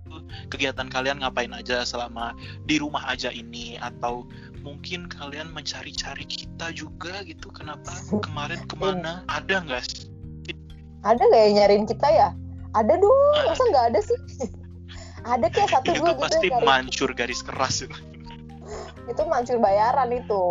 kegiatan 0.48 0.88
kalian 0.88 1.20
ngapain 1.20 1.52
aja 1.52 1.84
selama 1.84 2.32
di 2.64 2.80
rumah 2.80 3.04
aja 3.06 3.28
ini? 3.28 3.76
Atau 3.76 4.24
mungkin 4.64 5.06
kalian 5.06 5.52
mencari-cari 5.52 6.24
kita 6.24 6.72
juga 6.72 7.22
gitu? 7.28 7.52
Kenapa 7.52 7.92
kemarin 8.24 8.64
ke 8.64 8.74
mana? 8.80 9.22
Ada 9.28 9.64
nggak 9.64 9.84
sih? 9.84 10.08
ada 11.06 11.22
nggak 11.22 11.42
yang 11.46 11.54
nyariin 11.62 11.86
kita 11.86 12.08
ya? 12.10 12.28
Ada 12.74 12.98
dong 12.98 13.16
masa 13.46 13.62
nggak 13.70 13.86
ada 13.94 14.00
sih? 14.02 14.18
Ada 15.24 15.46
kayak 15.52 15.70
satu 15.78 15.90
itu 15.94 16.00
dua 16.02 16.12
gitu 16.16 16.22
pasti 16.24 16.46
mancur 16.64 17.10
garis 17.14 17.40
keras 17.44 17.86
itu. 17.86 17.98
Itu 19.08 19.22
mancur 19.28 19.56
bayaran 19.62 20.12
itu 20.12 20.44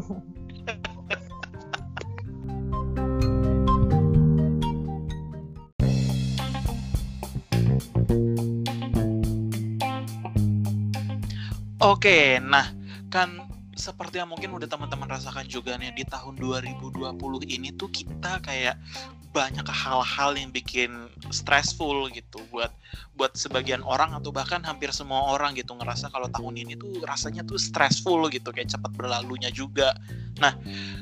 Oke, 11.78 12.42
nah 12.42 12.66
kan 13.06 13.38
seperti 13.78 14.18
yang 14.18 14.26
mungkin 14.26 14.50
udah 14.50 14.66
teman-teman 14.66 15.14
rasakan 15.14 15.46
juga 15.46 15.78
nih 15.78 15.94
di 15.94 16.02
tahun 16.02 16.34
2020 16.34 17.46
ini 17.46 17.70
tuh 17.78 17.86
kita 17.86 18.42
kayak 18.42 18.74
banyak 19.30 19.62
hal-hal 19.62 20.34
yang 20.34 20.50
bikin 20.50 21.06
stressful 21.30 22.10
gitu 22.10 22.42
buat 22.50 22.74
buat 23.18 23.34
sebagian 23.34 23.82
orang 23.82 24.14
atau 24.14 24.30
bahkan 24.30 24.62
hampir 24.62 24.94
semua 24.94 25.34
orang 25.34 25.58
gitu 25.58 25.74
ngerasa 25.74 26.06
kalau 26.14 26.30
tahun 26.30 26.62
ini 26.62 26.78
tuh 26.78 27.02
rasanya 27.02 27.42
tuh 27.42 27.58
stressful 27.58 28.30
gitu 28.30 28.54
kayak 28.54 28.70
cepat 28.70 28.94
berlalunya 28.94 29.50
juga. 29.50 29.98
Nah, 30.38 30.54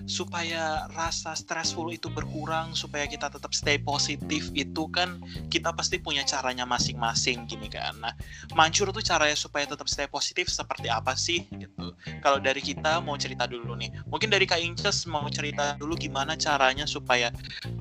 supaya 0.09 0.89
rasa 0.97 1.37
stressful 1.37 1.93
itu 1.93 2.09
berkurang 2.09 2.73
supaya 2.73 3.05
kita 3.05 3.29
tetap 3.29 3.53
stay 3.53 3.77
positif 3.77 4.49
itu 4.57 4.89
kan 4.89 5.21
kita 5.53 5.77
pasti 5.77 6.01
punya 6.01 6.25
caranya 6.25 6.65
masing-masing 6.65 7.45
gini 7.45 7.69
kan. 7.69 7.93
Nah, 8.01 8.17
mancur 8.57 8.89
tuh 8.97 9.05
caranya 9.05 9.37
supaya 9.37 9.69
tetap 9.69 9.85
stay 9.93 10.09
positif 10.09 10.49
seperti 10.49 10.89
apa 10.89 11.13
sih 11.13 11.45
gitu. 11.53 11.93
Kalau 12.25 12.41
dari 12.41 12.65
kita 12.65 13.05
mau 13.05 13.21
cerita 13.21 13.45
dulu 13.45 13.77
nih. 13.77 13.93
Mungkin 14.09 14.33
dari 14.33 14.49
Kak 14.49 14.63
Inces 14.65 15.05
mau 15.05 15.29
cerita 15.29 15.77
dulu 15.77 15.93
gimana 16.01 16.33
caranya 16.33 16.89
supaya 16.89 17.29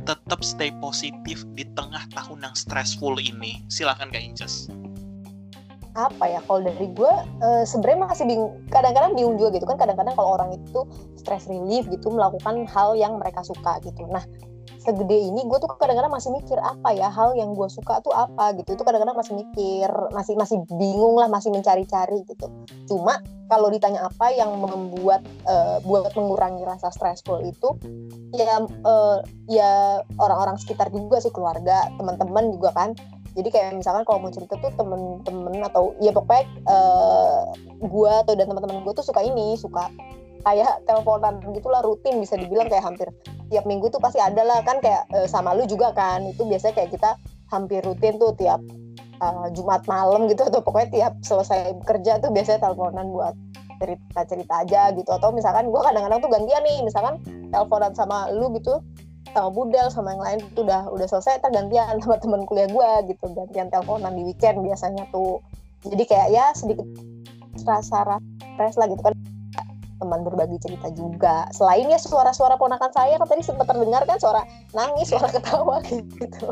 tetap 0.03 0.43
stay 0.43 0.75
positif 0.83 1.47
di 1.55 1.63
tengah 1.71 2.03
tahun 2.11 2.51
yang 2.51 2.55
stressful 2.57 3.15
ini. 3.15 3.63
Silakan 3.71 4.11
Kak 4.11 4.24
Apa 5.95 6.27
ya 6.27 6.43
kalau 6.43 6.59
dari 6.59 6.91
gue 6.91 7.13
uh, 7.39 7.63
sebenarnya 7.63 7.99
masih 8.11 8.25
bingung 8.27 8.51
kadang-kadang 8.67 9.15
bingung 9.15 9.35
juga 9.39 9.55
gitu 9.55 9.65
kan. 9.69 9.79
Kadang-kadang 9.79 10.15
kalau 10.17 10.35
orang 10.35 10.49
itu 10.55 10.83
stress 11.15 11.47
relief 11.47 11.87
gitu 11.87 12.11
melakukan 12.11 12.67
hal 12.67 12.99
yang 12.99 13.15
mereka 13.15 13.45
suka 13.47 13.79
gitu. 13.79 14.03
Nah 14.11 14.23
segede 14.85 15.17
ini 15.17 15.41
gue 15.49 15.57
tuh 15.57 15.71
kadang-kadang 15.81 16.13
masih 16.13 16.29
mikir 16.29 16.61
apa 16.61 16.93
ya 16.93 17.09
hal 17.09 17.33
yang 17.33 17.55
gue 17.55 17.67
suka 17.71 18.03
tuh 18.03 18.11
apa 18.11 18.53
gitu. 18.59 18.75
Itu 18.75 18.83
kadang-kadang 18.83 19.15
masih 19.15 19.33
mikir 19.39 19.89
masih 20.11 20.35
masih 20.35 20.57
bingung 20.75 21.15
lah 21.15 21.31
masih 21.31 21.49
mencari-cari 21.55 22.27
gitu. 22.27 22.45
Cuma 22.91 23.23
kalau 23.45 23.69
ditanya 23.69 24.09
apa 24.09 24.33
yang 24.33 24.57
membuat 24.57 25.21
uh, 25.45 25.77
buat 25.85 26.13
mengurangi 26.17 26.65
rasa 26.65 26.89
stressful 26.89 27.41
itu 27.45 27.77
ya 28.33 28.61
uh, 28.61 29.21
ya 29.45 30.01
orang-orang 30.17 30.57
sekitar 30.57 30.89
juga 30.89 31.21
sih 31.21 31.29
keluarga 31.29 31.87
teman-teman 31.95 32.49
juga 32.51 32.73
kan 32.73 32.89
jadi 33.35 33.49
kayak 33.51 33.69
misalkan 33.83 34.07
kalau 34.07 34.23
mau 34.23 34.31
cerita 34.31 34.55
tuh 34.55 34.71
temen-temen 34.79 35.59
atau 35.67 35.91
ya 35.99 36.15
pokoknya 36.15 36.47
uh, 36.71 37.51
gue 37.83 38.11
atau 38.23 38.33
dan 38.33 38.47
teman-teman 38.47 38.87
gue 38.87 38.93
tuh 38.95 39.03
suka 39.03 39.19
ini 39.19 39.59
suka 39.59 39.91
kayak 40.47 40.87
teleponan 40.87 41.41
gitulah 41.51 41.81
rutin 41.83 42.21
bisa 42.21 42.39
dibilang 42.39 42.71
kayak 42.71 42.85
hampir 42.85 43.09
tiap 43.49 43.65
minggu 43.67 43.91
tuh 43.91 43.99
pasti 43.99 44.23
ada 44.23 44.39
lah. 44.45 44.63
Kan 44.63 44.79
kayak 44.79 45.09
uh, 45.11 45.27
sama 45.27 45.51
lu 45.51 45.67
juga 45.67 45.91
kan 45.91 46.23
itu 46.23 46.47
biasanya 46.47 46.79
kayak 46.79 46.95
kita 46.95 47.19
hampir 47.51 47.83
rutin 47.83 48.15
tuh 48.21 48.31
tiap 48.39 48.61
uh, 49.19 49.51
Jumat 49.51 49.83
malam 49.89 50.31
gitu 50.31 50.47
atau 50.47 50.63
pokoknya 50.63 50.89
tiap 50.93 51.13
selesai 51.25 51.75
kerja 51.83 52.23
tuh 52.23 52.31
biasanya 52.31 52.63
teleponan 52.63 53.11
buat 53.11 53.35
cerita-cerita 53.83 54.63
aja 54.63 54.95
gitu. 54.95 55.09
Atau 55.11 55.35
misalkan 55.35 55.67
gue 55.67 55.81
kadang-kadang 55.81 56.23
tuh 56.23 56.31
gantian 56.31 56.63
nih 56.63 56.79
misalkan 56.87 57.19
teleponan 57.51 57.91
sama 57.91 58.31
lu 58.31 58.47
gitu 58.55 58.79
sama 59.35 59.51
Budel 59.51 59.91
sama 59.91 60.15
yang 60.15 60.23
lain 60.23 60.39
itu 60.47 60.63
udah 60.63 60.87
udah 60.87 61.07
selesai 61.11 61.43
tergantian 61.43 61.99
sama 62.03 62.15
teman 62.23 62.47
kuliah 62.47 62.71
gue 62.71 63.11
gitu. 63.11 63.25
Gantian 63.35 63.67
teleponan 63.67 64.15
di 64.15 64.23
weekend 64.23 64.63
biasanya 64.63 65.03
tuh. 65.11 65.43
Jadi 65.83 66.03
kayak 66.07 66.31
ya 66.31 66.49
sedikit 66.55 66.87
rasa 67.67 68.17
stres 68.55 68.75
lah 68.79 68.87
gitu 68.87 69.03
kan. 69.03 69.13
Teman 69.95 70.27
berbagi 70.27 70.59
cerita 70.59 70.91
juga. 70.91 71.47
Selain 71.55 71.87
ya 71.87 71.99
suara-suara 71.99 72.59
ponakan 72.59 72.91
saya 72.91 73.15
kan 73.19 73.27
tadi 73.27 73.43
sempat 73.43 73.67
terdengar 73.67 74.03
kan 74.07 74.19
suara 74.19 74.43
nangis 74.71 75.11
suara 75.11 75.27
ketawa 75.27 75.83
gitu. 75.91 76.47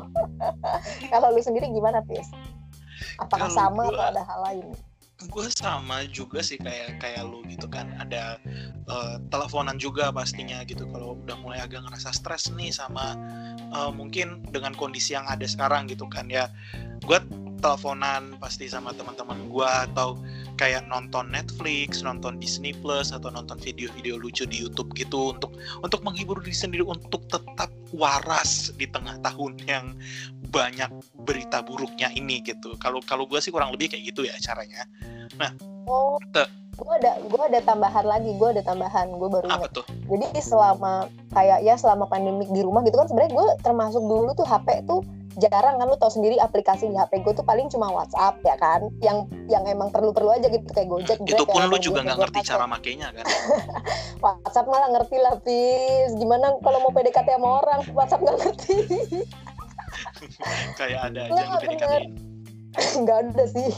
Kalau 1.11 1.27
lu 1.31 1.39
sendiri 1.39 1.71
gimana 1.71 2.03
Pis? 2.03 2.27
apakah 3.19 3.49
Kalo 3.51 3.57
sama 3.57 3.83
gua... 3.89 3.93
atau 3.93 4.05
ada 4.15 4.21
hal 4.23 4.39
lain? 4.51 4.67
Gue 5.21 5.45
sama 5.53 6.03
juga 6.09 6.41
sih 6.41 6.57
kayak 6.57 6.99
kayak 6.99 7.21
lu 7.25 7.45
gitu 7.47 7.69
kan. 7.69 7.93
Ada 8.01 8.37
uh, 8.89 9.15
teleponan 9.29 9.77
juga 9.77 10.09
pastinya 10.09 10.61
gitu. 10.65 10.89
Kalau 10.89 11.19
udah 11.21 11.37
mulai 11.39 11.59
agak 11.61 11.85
ngerasa 11.85 12.11
stres 12.11 12.49
nih 12.53 12.73
sama 12.73 13.15
uh, 13.73 13.91
mungkin 13.93 14.45
dengan 14.49 14.73
kondisi 14.73 15.15
yang 15.17 15.25
ada 15.29 15.45
sekarang 15.45 15.89
gitu 15.89 16.05
kan 16.09 16.29
ya 16.29 16.49
gue 17.03 17.19
teleponan 17.63 18.35
pasti 18.43 18.67
sama 18.67 18.91
teman-teman 18.91 19.47
gue 19.47 19.69
atau 19.91 20.19
kayak 20.59 20.83
nonton 20.91 21.31
Netflix, 21.31 22.03
nonton 22.03 22.35
Disney 22.35 22.75
Plus 22.75 23.15
atau 23.15 23.31
nonton 23.31 23.55
video-video 23.55 24.19
lucu 24.19 24.43
di 24.43 24.59
YouTube 24.59 24.91
gitu 24.99 25.31
untuk 25.31 25.55
untuk 25.79 26.03
menghibur 26.03 26.43
diri 26.43 26.51
sendiri 26.51 26.83
untuk 26.83 27.23
tetap 27.31 27.71
waras 27.95 28.75
di 28.75 28.83
tengah 28.83 29.15
tahun 29.23 29.55
yang 29.63 29.95
banyak 30.51 30.91
berita 31.23 31.63
buruknya 31.63 32.11
ini 32.11 32.43
gitu. 32.43 32.75
Kalau 32.83 32.99
kalau 33.07 33.23
gue 33.23 33.39
sih 33.39 33.49
kurang 33.49 33.71
lebih 33.71 33.95
kayak 33.95 34.11
gitu 34.11 34.27
ya 34.27 34.35
caranya. 34.43 34.83
Nah, 35.39 35.55
oh, 35.87 36.19
gue 36.73 36.93
ada 36.99 37.15
gue 37.23 37.43
ada 37.47 37.59
tambahan 37.63 38.05
lagi, 38.05 38.35
gue 38.35 38.49
ada 38.59 38.61
tambahan, 38.61 39.07
gue 39.07 39.29
baru 39.31 39.47
apa 39.49 39.71
tuh? 39.71 39.85
Jadi 40.11 40.35
selama 40.43 41.07
kayak 41.31 41.63
ya 41.63 41.79
selama 41.79 42.11
pandemik 42.11 42.51
di 42.51 42.59
rumah 42.59 42.83
gitu 42.83 42.99
kan 42.99 43.07
sebenarnya 43.07 43.33
gue 43.33 43.47
termasuk 43.63 44.03
dulu 44.03 44.35
tuh 44.35 44.45
HP 44.45 44.83
tuh 44.85 45.01
jarang 45.41 45.81
kan 45.81 45.85
lu 45.89 45.97
tau 45.97 46.11
sendiri 46.11 46.37
aplikasi 46.37 46.89
di 46.89 46.97
HP 46.97 47.25
gue 47.25 47.33
tuh 47.33 47.45
paling 47.45 47.69
cuma 47.69 47.89
WhatsApp 47.89 48.37
ya 48.45 48.55
kan? 48.57 48.89
Yang 49.01 49.29
yang 49.49 49.63
emang 49.65 49.89
perlu-perlu 49.89 50.37
aja 50.37 50.47
gitu 50.49 50.65
kayak 50.71 50.89
Gojek 50.89 51.17
hmm, 51.21 51.31
itu 51.33 51.43
pun 51.45 51.61
lu 51.65 51.77
juga 51.81 52.05
nggak 52.05 52.19
ngerti 52.21 52.39
cara 52.45 52.65
makainya 52.69 53.09
kan? 53.13 53.25
WhatsApp 54.23 54.69
malah 54.69 54.89
ngerti 54.93 55.17
lah 55.17 55.35
Fis. 55.41 56.11
Gimana 56.17 56.57
kalau 56.61 56.79
mau 56.85 56.91
PDKT 56.93 57.27
sama 57.37 57.49
orang? 57.65 57.79
WhatsApp 57.93 58.21
nggak 58.21 58.37
ngerti. 58.43 58.77
Kayak 60.79 60.99
ada 61.13 61.21
aja 61.29 61.33
nah, 61.33 61.59
PDKT 61.61 61.93
nggak 63.05 63.17
ada 63.29 63.43
sih. 63.49 63.69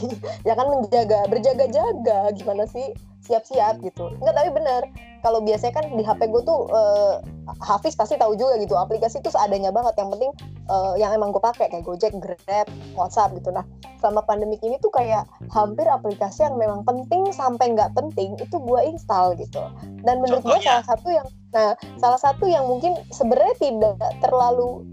Ya 0.44 0.56
kan 0.56 0.66
menjaga 0.68 1.28
berjaga-jaga. 1.28 2.32
Gimana 2.36 2.64
sih 2.68 2.96
siap-siap 3.26 3.82
gitu. 3.82 4.14
Nggak 4.22 4.34
tapi 4.34 4.50
bener. 4.54 4.82
Kalau 5.26 5.42
biasanya 5.42 5.74
kan 5.82 5.86
di 5.90 6.06
HP 6.06 6.30
gue 6.30 6.42
tuh 6.46 6.70
uh, 6.70 7.18
Hafiz 7.58 7.98
pasti 7.98 8.14
tahu 8.14 8.38
juga 8.38 8.62
gitu 8.62 8.78
aplikasi 8.78 9.18
itu 9.18 9.30
seadanya 9.34 9.74
banget. 9.74 9.98
Yang 9.98 10.10
penting 10.14 10.32
uh, 10.70 10.94
yang 10.94 11.10
emang 11.10 11.34
gue 11.34 11.42
pakai 11.42 11.66
kayak 11.66 11.82
Gojek, 11.82 12.14
Grab, 12.22 12.70
WhatsApp 12.94 13.34
gitu. 13.34 13.50
Nah 13.50 13.66
selama 13.98 14.22
pandemik 14.22 14.62
ini 14.62 14.78
tuh 14.78 14.92
kayak 14.94 15.26
hampir 15.50 15.82
aplikasi 15.90 16.46
yang 16.46 16.54
memang 16.60 16.86
penting 16.86 17.26
sampai 17.34 17.74
nggak 17.74 17.90
penting 17.98 18.38
itu 18.38 18.56
gue 18.56 18.80
install 18.86 19.34
gitu. 19.34 19.66
Dan 20.06 20.22
menurut 20.22 20.46
gue 20.46 20.58
salah 20.62 20.86
satu 20.86 21.08
yang 21.10 21.26
nah 21.50 21.72
salah 21.98 22.20
satu 22.20 22.44
yang 22.46 22.68
mungkin 22.68 22.94
sebenarnya 23.10 23.56
tidak 23.58 23.96
terlalu 24.20 24.84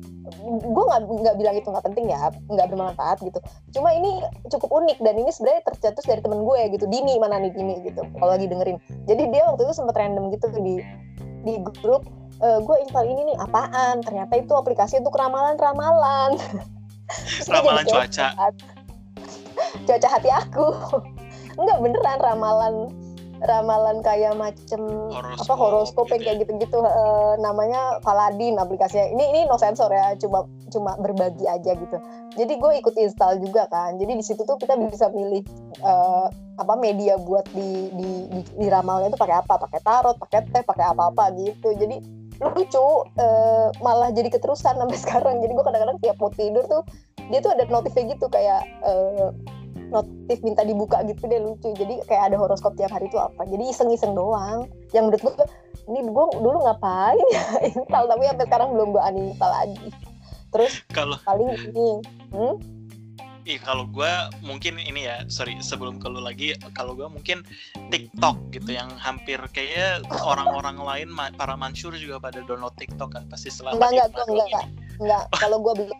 gue 0.63 0.83
nggak 0.87 1.01
nggak 1.03 1.35
bilang 1.35 1.55
itu 1.59 1.67
nggak 1.67 1.85
penting 1.85 2.05
ya 2.07 2.31
nggak 2.47 2.67
bermanfaat 2.71 3.19
gitu. 3.19 3.39
Cuma 3.75 3.91
ini 3.91 4.23
cukup 4.47 4.71
unik 4.71 4.97
dan 5.03 5.19
ini 5.19 5.31
sebenarnya 5.31 5.67
tercetus 5.67 6.05
dari 6.07 6.23
temen 6.23 6.47
gue 6.47 6.61
gitu 6.71 6.85
Dini 6.87 7.19
mana 7.19 7.43
nih 7.43 7.51
Dini 7.51 7.83
gitu 7.83 8.07
kalau 8.19 8.31
lagi 8.31 8.47
dengerin. 8.47 8.79
Jadi 9.07 9.23
dia 9.31 9.43
waktu 9.47 9.67
itu 9.67 9.73
sempat 9.75 9.99
random 9.99 10.31
gitu 10.31 10.47
di 10.55 10.79
di 11.43 11.53
grup 11.83 12.07
e, 12.39 12.47
gue 12.63 12.75
install 12.87 13.07
ini 13.07 13.35
nih 13.35 13.37
apaan? 13.43 13.99
Ternyata 13.99 14.33
itu 14.39 14.53
aplikasi 14.55 15.03
untuk 15.03 15.15
ramalan 15.21 15.59
ramalan 15.59 16.39
ramalan 17.51 17.83
cuaca. 17.83 18.31
cuaca 19.83 20.07
hati 20.07 20.29
aku. 20.31 20.67
Enggak 21.59 21.77
beneran 21.83 22.19
ramalan 22.23 22.89
ramalan 23.43 23.99
kayak 23.99 24.33
macem 24.39 24.79
horoskop, 25.11 25.43
apa 25.43 25.53
horoskop 25.59 26.05
gitu 26.07 26.23
kayak 26.23 26.35
ya. 26.37 26.41
gitu-gitu 26.43 26.77
uh, 26.79 27.35
namanya 27.43 27.99
Paladin 28.01 28.55
aplikasinya. 28.55 29.11
Ini 29.11 29.23
ini 29.35 29.39
no 29.45 29.59
sensor 29.59 29.91
ya 29.91 30.15
cuma 30.17 30.47
cuma 30.71 30.95
berbagi 30.97 31.43
aja 31.45 31.75
gitu. 31.75 31.97
Jadi 32.33 32.53
gue 32.57 32.71
ikut 32.79 32.95
install 32.97 33.43
juga 33.43 33.67
kan 33.69 33.99
jadi 33.99 34.15
di 34.15 34.23
situ 34.25 34.41
tuh 34.47 34.57
kita 34.57 34.79
bisa 34.79 35.11
milih 35.11 35.43
uh, 35.83 36.27
apa 36.57 36.73
media 36.77 37.19
buat 37.19 37.45
di 37.51 37.91
di 37.93 38.09
di, 38.31 38.39
di 38.57 38.67
ramalnya 38.71 39.11
itu 39.13 39.19
pakai 39.19 39.43
apa? 39.43 39.59
Pakai 39.59 39.79
tarot 39.83 40.15
pakai 40.17 40.39
teh 40.49 40.63
pakai 40.63 40.85
apa 40.89 41.11
apa 41.11 41.35
gitu. 41.37 41.75
Jadi 41.75 41.99
lucu 42.41 42.81
uh, 43.19 43.67
malah 43.83 44.09
jadi 44.15 44.31
keterusan 44.31 44.79
sampai 44.79 44.97
sekarang. 45.03 45.35
Jadi 45.43 45.51
gue 45.51 45.65
kadang-kadang 45.65 45.99
tiap 45.99 46.17
mau 46.17 46.31
tidur 46.31 46.63
tuh 46.65 46.83
dia 47.31 47.39
tuh 47.39 47.55
ada 47.55 47.63
notifnya 47.71 48.15
gitu 48.15 48.27
kayak 48.27 48.67
uh, 48.83 49.31
notif 49.93 50.37
minta 50.41 50.65
dibuka 50.65 51.05
gitu 51.05 51.29
deh 51.29 51.39
lucu. 51.39 51.69
Jadi 51.77 52.01
kayak 52.09 52.33
ada 52.33 52.37
horoskop 52.41 52.73
tiap 52.73 52.89
hari 52.89 53.07
itu 53.07 53.21
apa. 53.21 53.45
Jadi 53.45 53.63
iseng-iseng 53.69 54.17
doang. 54.17 54.65
Yang 54.91 55.03
menurut 55.07 55.21
gue 55.21 55.47
ini 55.93 55.99
gue 56.09 56.25
dulu 56.41 56.57
ngapain 56.65 57.25
ya? 57.29 57.45
Install 57.69 58.05
tapi 58.09 58.23
sampai 58.25 58.45
sekarang 58.49 58.69
belum 58.73 58.87
gue 58.97 59.03
uninstall 59.13 59.53
lagi. 59.53 59.87
Terus 60.49 60.73
kalau 60.89 61.17
paling 61.21 61.53
ini 61.69 61.87
hmm? 62.33 62.55
Ih, 63.43 63.59
kalau 63.59 63.83
gue 63.91 64.07
mungkin 64.39 64.79
ini 64.79 65.03
ya, 65.03 65.27
sorry 65.27 65.59
sebelum 65.59 65.99
ke 65.99 66.07
lu 66.07 66.23
lagi, 66.23 66.55
kalau 66.71 66.95
gue 66.95 67.11
mungkin 67.11 67.43
TikTok 67.91 68.39
gitu 68.55 68.71
yang 68.71 68.87
hampir 68.95 69.35
kayak 69.51 69.99
orang-orang 70.23 70.79
lain 70.79 71.11
para 71.35 71.59
mansur 71.59 71.91
juga 71.99 72.23
pada 72.23 72.39
download 72.47 72.71
TikTok 72.79 73.11
kan 73.11 73.27
pasti 73.27 73.51
selama 73.51 73.83
enggak 73.83 74.15
enggak 74.15 74.47
enggak, 74.47 74.65
enggak. 74.95 75.23
kalau 75.35 75.59
gue 75.59 75.73
belum 75.75 75.99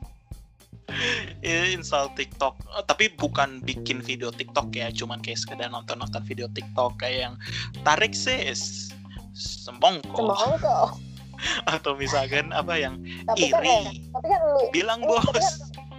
install 1.76 2.12
TikTok. 2.18 2.56
Oh, 2.74 2.84
tapi 2.86 3.12
bukan 3.14 3.62
bikin 3.64 4.00
video 4.02 4.30
TikTok 4.30 4.74
ya 4.76 4.90
cuman 4.94 5.20
kayak 5.20 5.42
sekedar 5.42 5.70
nonton 5.70 6.00
nonton 6.00 6.22
video 6.26 6.48
TikTok 6.52 7.00
kayak 7.02 7.30
yang 7.30 7.36
tarik 7.82 8.16
sis 8.16 8.94
sembongko. 9.34 10.34
Sembongko. 10.34 10.80
Atau 11.74 12.00
misalkan 12.00 12.56
apa 12.56 12.80
yang 12.80 13.04
tapi 13.28 13.52
kan 13.52 13.66
iri. 13.66 13.68
kan, 13.68 13.84
tapi 14.16 14.28
kan 14.32 14.42
lu 14.48 14.62
bilang 14.72 15.00
bos 15.04 15.28
kan, 15.28 15.44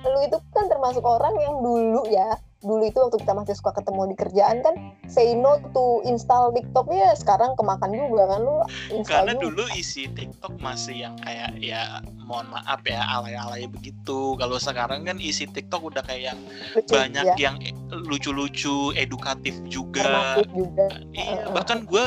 lu 0.08 0.18
itu 0.24 0.38
kan 0.56 0.64
termasuk 0.72 1.04
orang 1.04 1.34
yang 1.36 1.54
dulu 1.60 2.02
ya 2.08 2.38
dulu 2.64 2.82
itu 2.88 2.98
waktu 2.98 3.20
kita 3.20 3.32
masih 3.36 3.54
suka 3.54 3.76
ketemu 3.76 4.00
di 4.10 4.16
kerjaan 4.16 4.56
kan 4.64 4.74
say 5.06 5.36
no 5.36 5.60
to 5.76 6.00
install 6.08 6.50
TikTok 6.50 6.88
ya 6.88 7.12
sekarang 7.12 7.52
kemakan 7.60 7.92
juga 7.92 8.24
kan 8.34 8.40
lu 8.40 8.56
install 8.90 9.28
Karena 9.28 9.32
juga. 9.36 9.44
dulu 9.44 9.64
isi 9.76 10.08
TikTok 10.08 10.52
masih 10.58 10.96
yang 11.06 11.14
kayak 11.20 11.54
ya 11.60 12.00
mohon 12.24 12.48
maaf 12.48 12.80
ya 12.88 13.04
alay-alay 13.04 13.68
begitu. 13.68 14.34
Kalau 14.40 14.56
sekarang 14.56 15.04
kan 15.04 15.20
isi 15.20 15.44
TikTok 15.44 15.92
udah 15.92 16.02
kayak 16.02 16.34
yang 16.34 16.40
Lucu, 16.72 16.88
banyak 16.88 17.24
ya, 17.36 17.36
yang 17.36 17.56
lucu-lucu, 18.02 18.90
edukatif 18.94 19.54
juga. 19.66 20.42
juga 20.50 20.86
Iya, 21.14 21.46
bahkan 21.50 21.86
gue 21.86 22.04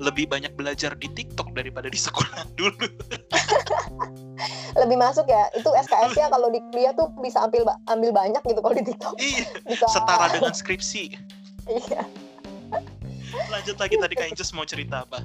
lebih 0.00 0.26
banyak 0.26 0.56
belajar 0.56 0.96
di 0.96 1.12
TikTok 1.12 1.52
daripada 1.52 1.86
di 1.86 2.00
sekolah 2.00 2.48
dulu. 2.58 2.88
lebih 4.70 4.96
masuk 4.96 5.26
ya 5.28 5.50
itu 5.52 5.66
SKS 5.66 6.16
nya 6.16 6.26
kalau 6.30 6.48
di 6.48 6.62
kuliah 6.70 6.94
tuh 6.94 7.10
bisa 7.20 7.44
ambil 7.44 7.66
ba- 7.68 7.76
ambil 7.90 8.14
banyak 8.14 8.40
gitu 8.40 8.60
kalau 8.62 8.72
di 8.72 8.84
TikTok 8.86 9.14
iya, 9.18 9.44
bisa 9.66 9.84
setara 9.90 10.30
dengan 10.32 10.54
skripsi. 10.54 11.18
iya 11.68 12.02
Lanjut 13.50 13.76
lagi 13.78 13.94
tadi 13.94 14.14
Kak 14.14 14.30
Inces 14.30 14.50
mau 14.50 14.64
cerita 14.64 15.04
apa? 15.04 15.22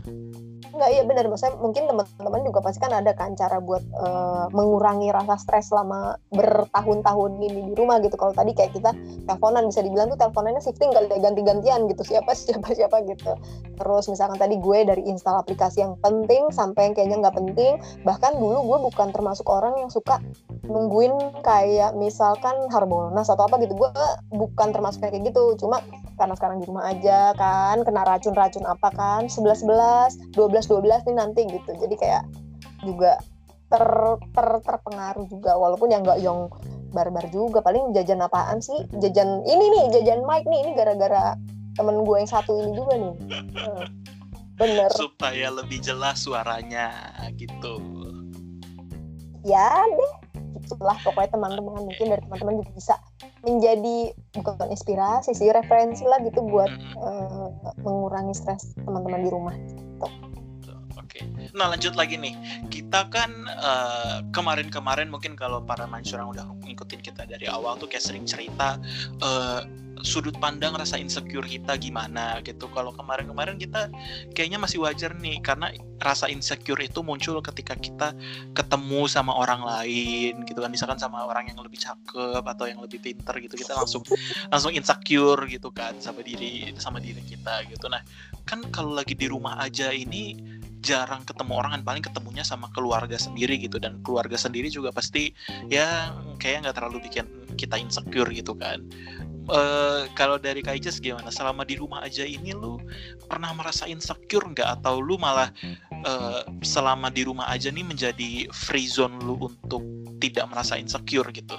Enggak, 0.76 0.92
iya 0.92 1.04
benar. 1.08 1.24
Maksudnya 1.32 1.56
mungkin 1.56 1.84
teman-teman 1.88 2.42
juga 2.44 2.60
pasti 2.60 2.84
kan 2.84 2.92
ada 2.92 3.16
kan 3.16 3.32
cara 3.40 3.64
buat 3.64 3.80
eh, 3.80 4.46
mengurangi 4.52 5.08
rasa 5.08 5.40
stres 5.40 5.72
selama 5.72 6.20
bertahun-tahun 6.36 7.32
ini 7.40 7.72
di 7.72 7.74
rumah 7.80 8.04
gitu. 8.04 8.20
Kalau 8.20 8.36
tadi 8.36 8.52
kayak 8.52 8.76
kita 8.76 8.92
teleponan 9.24 9.72
bisa 9.72 9.80
dibilang 9.80 10.12
tuh 10.12 10.20
teleponannya 10.20 10.60
shifting 10.60 10.92
ya, 10.92 11.00
ganti-gantian 11.08 11.88
gitu. 11.88 12.04
Siapa 12.04 12.36
siapa 12.40 12.76
siapa 12.76 13.08
gitu. 13.08 13.40
Terus 13.80 14.06
misalkan 14.12 14.36
tadi 14.36 14.60
gue 14.60 14.80
dari 14.84 15.08
install 15.08 15.48
aplikasi 15.48 15.80
yang 15.80 15.96
penting 16.04 16.52
sampai 16.52 16.92
yang 16.92 16.94
kayaknya 17.00 17.18
nggak 17.24 17.36
penting. 17.40 17.80
Bahkan 18.04 18.36
dulu 18.36 18.76
gue 18.76 18.80
bukan 18.92 19.16
termasuk 19.16 19.48
orang 19.48 19.80
yang 19.80 19.88
suka 19.88 20.20
nungguin 20.68 21.40
kayak 21.40 21.96
misalkan 21.96 22.68
Harbolnas 22.68 23.32
atau 23.32 23.48
apa 23.48 23.64
gitu. 23.64 23.80
Gue 23.80 23.96
bukan 24.36 24.76
termasuk 24.76 25.08
kayak 25.08 25.24
gitu. 25.24 25.56
Cuma 25.56 25.80
karena 26.16 26.34
sekarang 26.36 26.58
di 26.64 26.66
rumah 26.68 26.88
aja 26.92 27.36
kan 27.36 27.84
kena 27.84 28.08
racun-racun 28.08 28.64
apa 28.64 28.90
kan 28.96 29.28
11 29.28 29.68
11 29.68 30.36
12 30.36 30.72
12 30.72 31.08
nih 31.12 31.16
nanti 31.16 31.42
gitu. 31.48 31.72
Jadi 31.76 31.96
kayak 32.00 32.24
juga 32.84 33.20
ter, 33.70 33.84
ter 34.32 34.48
terpengaruh 34.64 35.26
juga. 35.28 35.60
Walaupun 35.60 35.92
yang 35.92 36.02
nggak 36.04 36.20
yang 36.24 36.48
barbar 36.96 37.28
juga 37.30 37.60
paling 37.60 37.92
jajan 37.92 38.24
apaan 38.24 38.64
sih? 38.64 38.88
Jajan 39.00 39.44
ini 39.44 39.66
nih 39.72 39.84
jajan 40.00 40.24
mic 40.24 40.48
nih 40.48 40.60
ini 40.64 40.72
gara-gara 40.74 41.36
temen 41.76 42.08
gue 42.08 42.18
yang 42.18 42.30
satu 42.32 42.52
ini 42.60 42.72
juga 42.72 42.94
nih. 42.96 43.16
Hmm. 43.60 43.86
bener. 44.56 44.88
Supaya 44.96 45.52
lebih 45.52 45.84
jelas 45.84 46.24
suaranya 46.24 47.12
gitu. 47.36 47.76
ya 49.46 49.78
deh 49.94 50.25
itulah 50.66 50.98
pokoknya 51.06 51.30
teman-teman 51.38 51.86
mungkin 51.86 52.06
dari 52.10 52.22
teman-teman 52.26 52.54
juga 52.66 52.72
bisa 52.74 52.96
menjadi 53.46 53.98
bukan 54.34 54.70
inspirasi 54.74 55.32
sih 55.38 55.54
referensi 55.54 56.04
lah 56.04 56.18
gitu 56.26 56.42
buat 56.42 56.70
Mm-mm. 56.74 57.06
eh, 57.06 57.48
mengurangi 57.86 58.34
stres 58.34 58.74
teman-teman 58.82 59.22
di 59.22 59.30
rumah 59.30 59.56
Oke. 61.16 61.22
Nah 61.56 61.72
lanjut 61.72 61.96
lagi 61.96 62.20
nih. 62.20 62.36
Kita 62.68 63.08
kan 63.08 63.32
eh, 63.48 64.18
kemarin-kemarin 64.36 65.08
mungkin 65.08 65.40
kalau 65.40 65.64
para 65.64 65.88
mansur 65.88 66.20
yang 66.20 66.36
udah 66.36 66.44
ngikutin 66.68 67.00
kita 67.00 67.24
dari 67.24 67.48
awal 67.48 67.80
tuh 67.80 67.88
kayak 67.88 68.04
sering 68.04 68.28
cerita 68.28 68.76
eh, 69.24 69.85
sudut 70.06 70.38
pandang 70.38 70.78
rasa 70.78 71.02
insecure 71.02 71.44
kita 71.44 71.76
gimana 71.82 72.40
gitu. 72.46 72.70
Kalau 72.72 72.94
kemarin-kemarin 72.94 73.58
kita 73.58 73.90
kayaknya 74.38 74.62
masih 74.62 74.86
wajar 74.86 75.18
nih 75.18 75.42
karena 75.42 75.74
rasa 76.00 76.30
insecure 76.30 76.80
itu 76.80 77.02
muncul 77.02 77.42
ketika 77.42 77.74
kita 77.76 78.14
ketemu 78.54 79.10
sama 79.10 79.34
orang 79.34 79.66
lain 79.66 80.46
gitu 80.46 80.62
kan. 80.62 80.70
Misalkan 80.70 81.02
sama 81.02 81.26
orang 81.26 81.50
yang 81.50 81.60
lebih 81.60 81.82
cakep 81.82 82.46
atau 82.46 82.70
yang 82.70 82.80
lebih 82.80 83.02
pinter 83.02 83.34
gitu 83.42 83.58
kita 83.58 83.74
langsung 83.74 84.06
langsung 84.54 84.72
insecure 84.72 85.44
gitu 85.50 85.74
kan 85.74 85.98
sama 85.98 86.22
diri 86.22 86.72
sama 86.78 87.02
diri 87.02 87.26
kita 87.26 87.66
gitu. 87.68 87.90
Nah 87.90 88.06
kan 88.46 88.62
kalau 88.70 88.94
lagi 88.94 89.18
di 89.18 89.26
rumah 89.26 89.58
aja 89.58 89.90
ini 89.90 90.38
jarang 90.86 91.26
ketemu 91.26 91.58
orang 91.58 91.72
kan 91.74 91.82
paling 91.82 92.04
ketemunya 92.06 92.46
sama 92.46 92.70
keluarga 92.70 93.18
sendiri 93.18 93.58
gitu 93.58 93.82
dan 93.82 93.98
keluarga 94.06 94.38
sendiri 94.38 94.70
juga 94.70 94.94
pasti 94.94 95.34
ya 95.66 96.14
kayak 96.38 96.70
nggak 96.70 96.78
terlalu 96.78 97.02
bikin 97.10 97.26
kita 97.56 97.80
insecure 97.80 98.30
gitu 98.30 98.54
kan. 98.54 98.84
Eh, 99.46 100.10
kalau 100.18 100.42
dari 100.42 100.66
Kak 100.66 100.82
Ices 100.82 100.98
gimana? 100.98 101.30
Selama 101.30 101.62
di 101.62 101.78
rumah 101.78 102.02
aja 102.02 102.26
ini 102.26 102.50
lu 102.50 102.82
pernah 103.30 103.54
merasa 103.54 103.86
insecure 103.86 104.42
nggak? 104.42 104.82
Atau 104.82 105.06
lu 105.06 105.22
malah 105.22 105.54
eh, 105.94 106.42
selama 106.66 107.14
di 107.14 107.30
rumah 107.30 107.46
aja 107.54 107.70
nih 107.70 107.86
menjadi 107.86 108.50
free 108.50 108.90
zone 108.90 109.22
lu 109.22 109.38
untuk 109.38 109.86
tidak 110.18 110.50
merasa 110.50 110.82
insecure 110.82 111.30
gitu? 111.30 111.54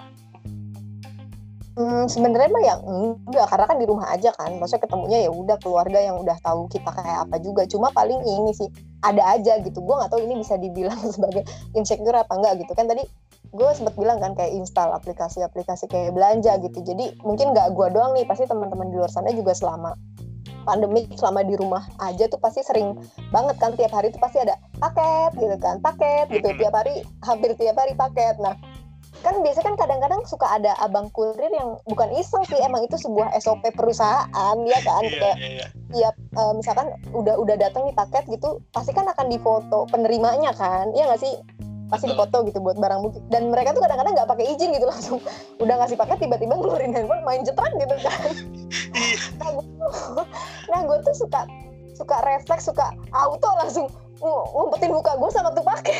Hmm, 1.76 2.08
sebenarnya 2.08 2.48
mah 2.48 2.64
yang 2.64 2.80
enggak 3.28 3.52
karena 3.52 3.66
kan 3.68 3.76
di 3.78 3.86
rumah 3.86 4.08
aja 4.08 4.32
kan. 4.34 4.50
Maksudnya 4.56 4.82
ketemunya 4.88 5.18
ya 5.28 5.30
udah 5.30 5.56
keluarga 5.60 6.00
yang 6.00 6.16
udah 6.24 6.34
tahu 6.42 6.66
kita 6.72 6.90
kayak 6.90 7.28
apa 7.28 7.36
juga. 7.38 7.68
Cuma 7.70 7.92
paling 7.92 8.18
ini 8.24 8.50
sih 8.56 8.66
ada 9.04 9.22
aja 9.36 9.60
gitu. 9.62 9.78
Gue 9.84 9.94
nggak 9.94 10.10
tahu 10.10 10.24
ini 10.26 10.40
bisa 10.40 10.58
dibilang 10.58 10.98
sebagai 11.14 11.46
insecure 11.76 12.16
apa 12.18 12.32
enggak 12.34 12.66
gitu. 12.66 12.72
Kan 12.74 12.90
tadi 12.90 13.04
gue 13.52 13.70
sempat 13.74 13.94
bilang 13.94 14.18
kan 14.18 14.32
kayak 14.34 14.52
install 14.54 14.90
aplikasi-aplikasi 14.96 15.86
kayak 15.86 16.14
belanja 16.14 16.58
gitu. 16.62 16.78
Jadi 16.82 17.18
mungkin 17.22 17.54
nggak 17.54 17.74
gue 17.74 17.86
doang 17.92 18.14
nih 18.16 18.26
pasti 18.26 18.48
teman-teman 18.48 18.90
di 18.90 18.96
luar 18.98 19.10
sana 19.10 19.30
juga 19.34 19.54
selama 19.54 19.94
pandemi 20.66 21.06
selama 21.14 21.46
di 21.46 21.54
rumah 21.54 21.86
aja 22.02 22.26
tuh 22.26 22.42
pasti 22.42 22.58
sering 22.66 22.98
banget 23.30 23.54
kan 23.62 23.78
tiap 23.78 23.94
hari 23.94 24.10
tuh 24.10 24.18
pasti 24.18 24.42
ada 24.42 24.58
paket 24.82 25.30
gitu 25.38 25.56
kan 25.62 25.78
paket 25.78 26.26
gitu. 26.30 26.48
Tiap 26.58 26.74
hari 26.74 27.06
hampir 27.22 27.54
tiap 27.54 27.78
hari 27.78 27.94
paket. 27.94 28.34
Nah 28.42 28.58
kan 29.24 29.40
biasanya 29.40 29.72
kan 29.72 29.76
kadang-kadang 29.80 30.20
suka 30.28 30.46
ada 30.46 30.76
abang 30.78 31.08
kurir 31.10 31.48
yang 31.48 31.80
bukan 31.88 32.12
iseng 32.14 32.44
sih 32.46 32.58
emang 32.60 32.84
itu 32.84 32.94
sebuah 33.00 33.32
SOP 33.40 33.64
perusahaan 33.72 34.56
ya 34.62 34.78
kan? 34.84 35.02
Iya, 35.02 35.18
kayak 35.18 35.36
iya, 35.40 35.48
iya. 35.50 35.66
tiap 35.90 36.14
eh, 36.14 36.52
misalkan 36.52 36.86
udah 37.10 37.34
udah 37.40 37.56
datang 37.56 37.88
nih 37.88 37.96
paket 37.96 38.28
gitu 38.28 38.60
pasti 38.70 38.92
kan 38.92 39.08
akan 39.08 39.26
difoto 39.32 39.88
penerimanya 39.88 40.52
kan 40.54 40.92
ya 40.92 41.08
nggak 41.08 41.22
sih 41.22 41.32
pasti 41.86 42.10
difoto 42.10 42.42
gitu 42.46 42.58
buat 42.62 42.76
barang 42.78 43.00
bukti. 43.02 43.18
Dan 43.30 43.50
mereka 43.50 43.74
tuh 43.74 43.82
kadang-kadang 43.82 44.14
nggak 44.14 44.28
pakai 44.28 44.44
izin 44.54 44.70
gitu 44.74 44.86
langsung. 44.86 45.18
Udah 45.62 45.74
ngasih 45.82 45.96
paket 45.98 46.18
tiba-tiba 46.26 46.54
ngeluarin 46.58 46.92
handphone 46.94 47.22
main 47.22 47.42
jetrak 47.46 47.72
gitu 47.76 47.96
kan. 48.02 48.30
Iya. 48.96 49.16
nah 49.38 49.48
gue 49.54 49.64
nah 50.72 50.80
gue 50.82 50.96
tuh 51.06 51.14
suka 51.14 51.46
suka 51.94 52.16
refleks 52.26 52.66
suka 52.66 52.90
auto 53.14 53.46
langsung 53.62 53.86
ng- 54.18 54.46
ngumpetin 54.52 54.90
muka 54.90 55.14
gue 55.14 55.30
sama 55.30 55.54
tuh 55.54 55.62
paket 55.62 55.94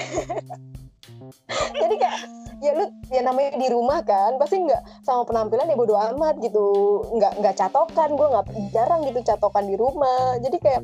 jadi 1.76 1.94
kayak 2.00 2.20
ya 2.64 2.72
lu 2.72 2.84
ya 3.12 3.20
namanya 3.20 3.54
di 3.56 3.68
rumah 3.68 4.00
kan 4.02 4.40
pasti 4.40 4.64
nggak 4.64 5.04
sama 5.04 5.28
penampilan 5.28 5.68
ya 5.68 5.76
bodo 5.76 5.94
amat 5.96 6.40
gitu. 6.40 6.66
Nggak 7.14 7.32
nggak 7.40 7.54
catokan 7.56 8.16
gue 8.16 8.26
nggak 8.26 8.46
jarang 8.72 9.00
gitu 9.04 9.20
catokan 9.24 9.64
di 9.68 9.76
rumah. 9.76 10.40
Jadi 10.40 10.56
kayak 10.60 10.82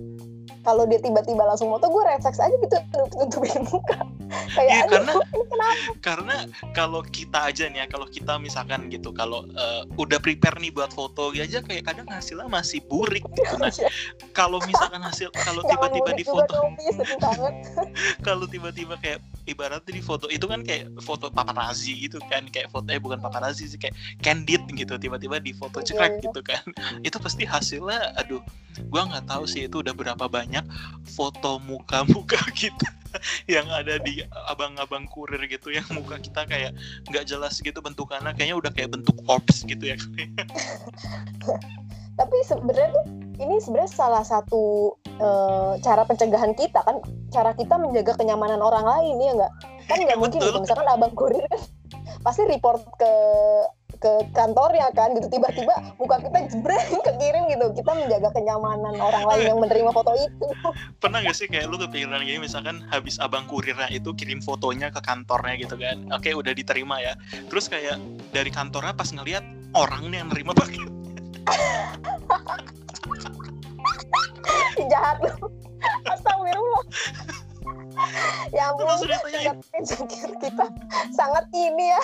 kalau 0.62 0.86
dia 0.86 0.98
tiba-tiba 0.98 1.42
langsung 1.42 1.68
moto 1.68 1.86
gue 1.86 2.02
refleks 2.04 2.38
aja 2.38 2.54
gitu 2.54 2.76
tutupin 3.10 3.62
muka. 3.66 3.98
Kayak 4.56 4.64
Iya, 4.64 4.76
aduh 4.82 4.96
karena- 4.96 5.14
kenapa? 5.44 5.74
karena 6.00 6.36
kalau 6.72 7.00
kita 7.04 7.38
aja 7.44 7.64
nih 7.66 7.84
ya 7.84 7.86
kalau 7.86 8.06
kita 8.06 8.32
misalkan 8.38 8.88
gitu 8.88 9.12
kalau 9.12 9.44
eh, 9.46 9.82
udah 9.94 10.18
prepare 10.18 10.56
nih 10.56 10.70
buat 10.70 10.88
foto 10.88 11.30
aja 11.32 11.60
kayak 11.60 11.84
kadang 11.84 12.08
hasilnya 12.08 12.48
masih 12.48 12.80
burik 12.82 13.20
gitu 13.28 13.54
nah 13.56 13.68
kalau 14.32 14.56
misalkan 14.62 15.00
hasil 15.00 15.28
kalau 15.36 15.60
tiba-tiba 15.62 16.10
di 16.12 16.24
foto 16.24 16.56
kalau 18.26 18.44
tiba-tiba 18.46 18.96
kayak 18.98 19.20
ibaratnya 19.44 19.92
di 19.92 20.02
foto 20.02 20.26
itu 20.28 20.44
kan 20.44 20.62
kayak 20.62 20.88
foto 21.00 21.28
paparazzi 21.28 21.92
gitu 21.98 22.18
kan 22.24 22.46
kayak 22.48 22.68
foto 22.68 22.88
eh 22.88 22.98
bukan 22.98 23.18
paparazzi 23.18 23.66
sih 23.66 23.76
kayak 23.76 23.92
candid 24.18 24.62
gitu 24.70 24.96
tiba-tiba 24.96 25.38
di 25.38 25.52
foto 25.52 25.80
Iya, 25.80 25.86
cekrek 25.88 26.12
iya. 26.12 26.22
gitu 26.24 26.40
kan. 26.40 26.64
Itu 27.06 27.16
pasti 27.18 27.42
hasilnya 27.42 28.14
aduh 28.16 28.40
gua 28.88 29.04
nggak 29.04 29.28
tahu 29.28 29.44
sih 29.44 29.68
itu 29.68 29.76
udah 29.78 29.92
berapa 29.92 30.24
banyak 30.26 30.51
foto 31.08 31.56
muka-muka 31.64 32.36
kita 32.60 32.92
yang 33.48 33.68
ada 33.68 34.00
di 34.00 34.24
abang-abang 34.48 35.04
kurir 35.08 35.40
gitu 35.48 35.72
yang 35.72 35.84
muka 35.92 36.18
kita 36.20 36.44
kayak 36.48 36.72
nggak 37.08 37.24
jelas 37.28 37.60
gitu 37.60 37.80
bentukannya 37.80 38.32
kayaknya 38.36 38.56
udah 38.56 38.72
kayak 38.72 38.92
bentuk 38.92 39.16
orbs 39.28 39.64
gitu 39.68 39.92
ya. 39.92 39.96
Tapi 42.20 42.36
sebenarnya 42.44 42.92
tuh 42.92 43.04
ini 43.40 43.56
sebenarnya 43.60 43.92
salah 43.92 44.24
satu 44.24 44.94
eh, 45.08 45.72
cara 45.80 46.04
pencegahan 46.04 46.52
kita 46.52 46.84
kan 46.84 47.00
cara 47.32 47.56
kita 47.56 47.80
menjaga 47.80 48.16
kenyamanan 48.16 48.60
orang 48.60 48.84
lain 48.84 49.16
ya 49.20 49.32
nggak? 49.36 49.52
Kan 49.88 49.98
nggak 50.04 50.18
mungkin 50.22 50.40
Betul. 50.40 50.52
gitu 50.52 50.58
misalkan 50.68 50.88
abang 50.88 51.12
kurir 51.16 51.44
kan 51.48 51.60
pasti 52.22 52.46
report 52.46 52.86
ke 52.96 53.12
ke 54.02 54.12
kantornya 54.34 54.90
kan 54.92 55.14
gitu. 55.14 55.30
Tiba-tiba 55.30 55.94
muka 55.96 56.18
kita 56.18 56.38
jebreng 56.50 57.00
kekirim 57.06 57.42
gitu. 57.46 57.66
Kita 57.78 57.90
menjaga 57.94 58.28
kenyamanan 58.34 58.98
orang 58.98 59.24
lain 59.30 59.42
yang 59.54 59.58
menerima 59.62 59.90
foto 59.94 60.12
itu. 60.18 60.46
Pernah 61.02 61.22
gak 61.22 61.36
sih 61.38 61.46
kayak 61.46 61.70
lu 61.70 61.78
kepikiran 61.78 62.26
gini 62.26 62.42
misalkan 62.42 62.82
habis 62.90 63.22
abang 63.22 63.46
kurirnya 63.46 63.86
itu 63.94 64.10
kirim 64.18 64.42
fotonya 64.42 64.90
ke 64.90 64.98
kantornya 64.98 65.54
gitu 65.62 65.78
kan? 65.78 66.02
Oke 66.10 66.34
udah 66.34 66.50
diterima 66.50 66.98
ya. 66.98 67.14
Terus 67.46 67.70
kayak 67.70 68.02
dari 68.34 68.50
kantornya 68.50 68.92
pas 68.92 69.08
ngelihat 69.14 69.46
orangnya 69.78 70.26
yang 70.26 70.28
nerima 70.34 70.52
paket. 70.52 70.82
Jahat 74.90 75.22
lu. 75.22 75.30
Astagfirullah 76.12 76.84
ya 78.50 78.72
ampun 78.72 78.86
tingkat 79.06 79.56
insecure 79.72 80.34
kita 80.38 80.66
sangat 81.12 81.44
ini 81.52 81.94
ya 81.94 82.00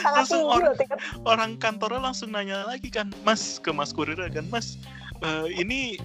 sangat 0.00 0.16
Langsung 0.24 0.40
tinggi 0.40 0.52
orang- 0.52 0.64
loh 0.64 0.74
tingkat. 0.76 0.98
orang 1.24 1.50
kantornya 1.56 2.00
langsung 2.02 2.30
nanya 2.32 2.64
lagi 2.64 2.88
kan 2.88 3.12
mas 3.22 3.58
ke 3.58 3.70
mas 3.70 3.92
kurir 3.92 4.16
kan 4.16 4.46
mas 4.48 4.80
eh, 5.20 5.46
ini 5.54 5.96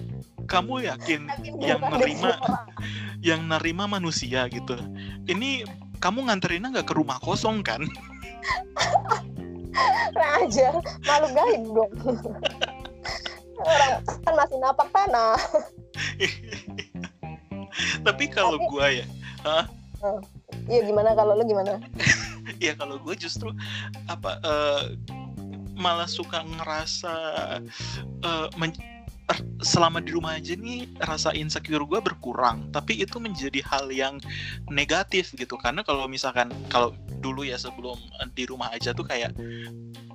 kamu 0.46 0.88
yakin 0.88 1.28
yang 1.60 1.80
nerima 1.82 2.32
yang 3.20 3.40
nerima 3.44 3.84
manusia 3.84 4.48
gitu? 4.48 4.78
Ini 5.26 5.66
kamu 5.98 6.30
nganterinnya 6.30 6.72
nggak 6.72 6.88
ke 6.88 6.94
rumah 6.96 7.20
kosong 7.20 7.60
kan? 7.60 7.84
Kurang 10.14 10.32
ajar 10.46 10.72
malu 11.04 11.28
gaib 11.34 11.62
dong. 11.68 11.92
Orang 13.58 13.92
kan 14.22 14.34
masih 14.38 14.56
napak 14.62 14.86
tanah 14.94 15.34
tapi 18.02 18.30
kalau 18.30 18.58
gua 18.70 18.90
ya 18.90 19.06
iya 20.68 20.80
gimana? 20.84 21.12
Kalau 21.14 21.34
lu 21.34 21.44
gimana? 21.44 21.78
Ya 22.64 22.72
kalau 22.72 22.96
gue 22.96 23.12
justru 23.12 23.52
apa 24.08 24.40
eh, 24.40 24.96
malah 25.76 26.08
suka 26.08 26.40
ngerasa 26.40 27.12
er- 29.28 29.46
selama 29.60 30.00
di 30.00 30.16
rumah 30.16 30.40
aja 30.40 30.56
nih 30.56 30.88
rasa 31.04 31.36
insecure 31.36 31.84
gue 31.84 32.00
berkurang. 32.00 32.72
Tapi 32.72 33.04
itu 33.04 33.20
menjadi 33.20 33.60
hal 33.68 33.92
yang 33.92 34.16
negatif 34.72 35.36
gitu. 35.36 35.60
Karena 35.60 35.84
kalau 35.84 36.08
misalkan 36.08 36.48
kalau 36.72 36.96
dulu 37.20 37.44
ya 37.44 37.60
sebelum 37.60 38.00
di 38.32 38.48
rumah 38.48 38.72
aja 38.72 38.96
tuh 38.96 39.04
kayak 39.04 39.36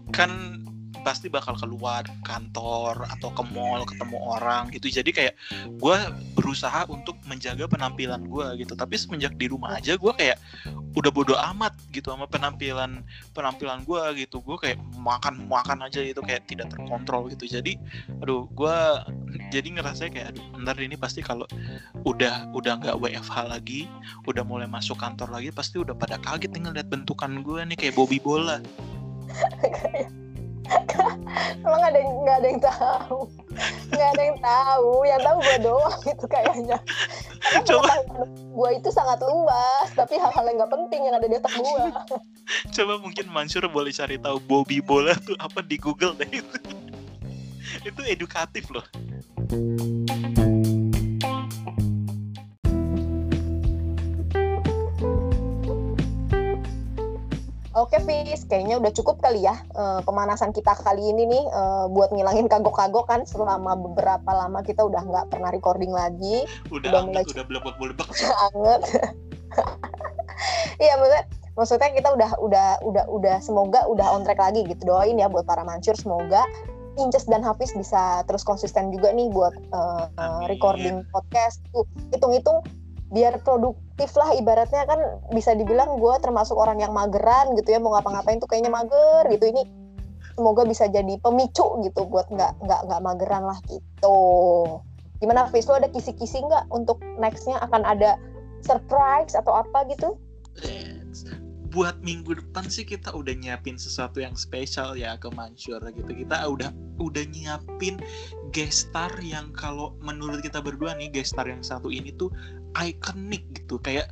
kan 0.10 0.58
pasti 1.03 1.27
bakal 1.27 1.53
keluar 1.59 2.07
kantor 2.23 3.05
atau 3.11 3.29
ke 3.35 3.43
mall 3.51 3.83
ketemu 3.83 4.17
orang 4.17 4.71
gitu. 4.71 4.87
Jadi 4.89 5.11
kayak 5.11 5.33
gue 5.77 5.97
berusaha 6.33 6.87
untuk 6.87 7.19
menjaga 7.27 7.67
penampilan 7.67 8.25
gue 8.25 8.63
gitu. 8.63 8.73
Tapi 8.73 8.95
semenjak 8.95 9.35
di 9.35 9.51
rumah 9.51 9.77
aja 9.77 9.99
gue 9.99 10.13
kayak 10.15 10.39
udah 10.95 11.11
bodo 11.11 11.35
amat 11.53 11.75
gitu 11.91 12.09
sama 12.09 12.25
penampilan 12.25 13.03
penampilan 13.35 13.83
gue 13.83 14.25
gitu. 14.25 14.39
Gue 14.41 14.57
kayak 14.57 14.79
makan 14.97 15.45
makan 15.51 15.83
aja 15.85 15.99
gitu 15.99 16.23
kayak 16.23 16.47
tidak 16.47 16.71
terkontrol 16.71 17.27
gitu. 17.29 17.45
Jadi 17.45 17.75
aduh 18.23 18.47
gue 18.55 18.77
jadi 19.51 19.67
ngerasa 19.77 20.09
kayak 20.09 20.33
aduh 20.33 20.63
ntar 20.63 20.79
ini 20.79 20.95
pasti 20.95 21.19
kalau 21.19 21.45
udah 22.07 22.49
udah 22.55 22.79
nggak 22.79 22.97
WFH 22.97 23.37
lagi 23.51 23.85
udah 24.25 24.43
mulai 24.45 24.65
masuk 24.69 24.97
kantor 24.97 25.29
lagi 25.29 25.49
pasti 25.51 25.77
udah 25.81 25.93
pada 25.93 26.17
kaget 26.21 26.53
nih 26.53 26.61
ngeliat 26.69 26.87
bentukan 26.87 27.41
gue 27.41 27.61
nih 27.67 27.77
kayak 27.77 27.95
Bobby 27.97 28.17
bola 28.21 28.61
ada 32.43 32.51
yang 32.51 32.60
tahu. 32.60 33.19
Nggak 33.95 34.10
ada 34.12 34.23
yang 34.27 34.39
tahu. 34.43 34.91
Yang 35.08 35.21
tahu 35.23 35.38
gue 35.39 35.58
doang 35.63 35.97
gitu 36.03 36.25
kayaknya. 36.27 36.77
Karena 37.39 37.63
Coba. 37.63 37.93
gue 38.27 38.69
itu 38.75 38.89
sangat 38.91 39.19
luas 39.23 39.88
tapi 39.95 40.19
hal-hal 40.19 40.43
yang 40.47 40.58
nggak 40.60 40.73
penting 40.75 41.01
yang 41.08 41.15
ada 41.15 41.27
di 41.27 41.36
otak 41.39 41.53
gue 41.60 41.86
coba 42.75 42.93
mungkin 42.99 43.25
Mansur 43.32 43.67
boleh 43.67 43.91
cari 43.91 44.19
tahu 44.19 44.38
Bobby 44.43 44.84
bola 44.84 45.15
tuh 45.15 45.36
apa 45.39 45.63
di 45.63 45.79
Google 45.79 46.15
deh. 46.19 46.27
Itu 46.27 46.58
itu 47.89 48.01
edukatif 48.06 48.67
loh 48.71 48.84
Oke 57.73 57.97
Fis, 58.05 58.45
kayaknya 58.45 58.77
udah 58.77 58.93
cukup 58.93 59.17
kali 59.17 59.41
ya 59.41 59.57
eh, 59.73 59.99
pemanasan 60.05 60.53
kita 60.53 60.77
kali 60.77 61.09
ini 61.09 61.25
nih 61.25 61.43
eh, 61.49 61.86
buat 61.89 62.13
ngilangin 62.13 62.45
kagok-kagok 62.45 63.05
kan. 63.09 63.21
Selama 63.25 63.73
beberapa 63.73 64.29
lama 64.29 64.62
kita 64.62 64.86
udah 64.86 65.01
nggak 65.01 65.25
pernah 65.33 65.49
recording 65.49 65.89
lagi, 65.89 66.45
udah 66.69 66.89
Udah 66.93 67.01
anget, 67.01 67.25
mulai- 67.25 67.33
udah 67.33 67.45
belebek 67.49 67.75
belebek 67.81 68.09
anget. 68.53 68.81
Iya 70.77 70.93
maksudnya, 71.01 71.23
maksudnya 71.57 71.89
kita 71.97 72.09
udah 72.13 72.29
udah 72.41 72.67
udah 72.86 73.05
udah 73.09 73.36
semoga 73.41 73.86
udah 73.89 74.05
on 74.13 74.21
track 74.21 74.38
lagi 74.38 74.62
gitu. 74.69 74.86
Doain 74.86 75.17
ya 75.17 75.25
buat 75.25 75.49
para 75.49 75.65
mancur 75.65 75.97
semoga 75.97 76.45
Inces 76.93 77.25
dan 77.25 77.41
Hafiz 77.41 77.73
bisa 77.73 78.21
terus 78.29 78.45
konsisten 78.45 78.93
juga 78.93 79.09
nih 79.09 79.33
buat 79.33 79.53
Amin. 80.21 80.45
recording 80.45 81.01
podcast. 81.09 81.57
Tuh 81.73 81.89
hitung-hitung 82.13 82.62
biar 83.13 83.38
produktif 83.45 84.10
lah 84.17 84.34
ibaratnya 84.34 84.89
kan 84.89 84.97
bisa 85.30 85.54
dibilang 85.54 86.02
gue 86.02 86.15
termasuk 86.17 86.58
orang 86.58 86.82
yang 86.82 86.91
mageran 86.97 87.54
gitu 87.54 87.78
ya 87.78 87.80
mau 87.80 87.93
ngapa-ngapain 87.93 88.41
tuh 88.41 88.49
kayaknya 88.49 88.73
mager 88.73 89.30
gitu. 89.30 89.54
Ini 89.54 89.63
semoga 90.34 90.65
bisa 90.65 90.89
jadi 90.89 91.21
pemicu 91.21 91.78
gitu 91.86 92.10
buat 92.10 92.26
nggak 92.34 92.65
nggak 92.65 92.82
nggak 92.89 93.02
mageran 93.06 93.45
lah 93.45 93.62
gitu. 93.69 94.17
Gimana 95.21 95.45
Hafiz 95.45 95.69
lo 95.69 95.78
ada 95.78 95.88
kisi-kisi 95.93 96.41
nggak 96.41 96.73
untuk 96.73 96.97
nextnya? 97.21 97.62
Akan 97.62 97.86
ada 97.86 98.17
surprise 98.65 99.38
atau 99.38 99.62
apa 99.62 99.86
gitu? 99.93 100.17
Buat 101.73 102.02
minggu 102.06 102.38
depan 102.38 102.69
sih 102.69 102.86
kita 102.86 103.13
udah 103.13 103.34
nyiapin 103.34 103.78
sesuatu 103.78 104.21
yang 104.21 104.38
spesial 104.38 104.97
ya 104.97 105.17
ke 105.21 105.30
Mansur 105.34 105.82
gitu. 105.93 106.12
Kita 106.12 106.49
udah 106.49 106.69
udah 106.97 107.23
nyiapin 107.30 108.02
guest 108.54 108.89
star 108.89 109.10
yang 109.21 109.54
kalau 109.54 109.93
menurut 110.02 110.41
kita 110.41 110.62
berdua 110.62 110.97
nih 110.97 111.13
guest 111.13 111.38
star 111.38 111.45
yang 111.45 111.62
satu 111.65 111.89
ini 111.93 112.13
tuh 112.13 112.34
ikonik 112.81 113.45
gitu 113.53 113.77
kayak 113.77 114.09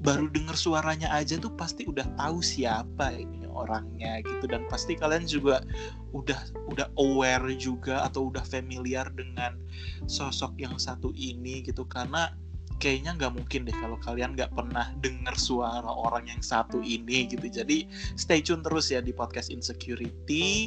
baru 0.00 0.28
denger 0.32 0.56
suaranya 0.56 1.12
aja 1.12 1.36
tuh 1.36 1.52
pasti 1.52 1.84
udah 1.84 2.08
tahu 2.16 2.40
siapa 2.40 3.12
ini 3.12 3.44
orangnya 3.52 4.24
gitu 4.24 4.48
dan 4.48 4.64
pasti 4.72 4.96
kalian 4.96 5.28
juga 5.28 5.60
udah 6.16 6.40
udah 6.72 6.88
aware 6.96 7.52
juga 7.60 8.08
atau 8.08 8.32
udah 8.32 8.40
familiar 8.40 9.12
dengan 9.12 9.60
sosok 10.08 10.56
yang 10.56 10.80
satu 10.80 11.12
ini 11.12 11.60
gitu 11.60 11.84
karena 11.84 12.32
kayaknya 12.82 13.14
nggak 13.14 13.32
mungkin 13.38 13.62
deh 13.62 13.76
kalau 13.78 13.94
kalian 14.02 14.34
nggak 14.34 14.50
pernah 14.56 14.90
dengar 14.98 15.38
suara 15.38 15.86
orang 15.86 16.26
yang 16.26 16.42
satu 16.42 16.82
ini 16.82 17.30
gitu. 17.30 17.46
Jadi 17.46 17.86
stay 18.18 18.42
tune 18.42 18.66
terus 18.66 18.90
ya 18.90 18.98
di 18.98 19.14
podcast 19.14 19.54
Insecurity. 19.54 20.66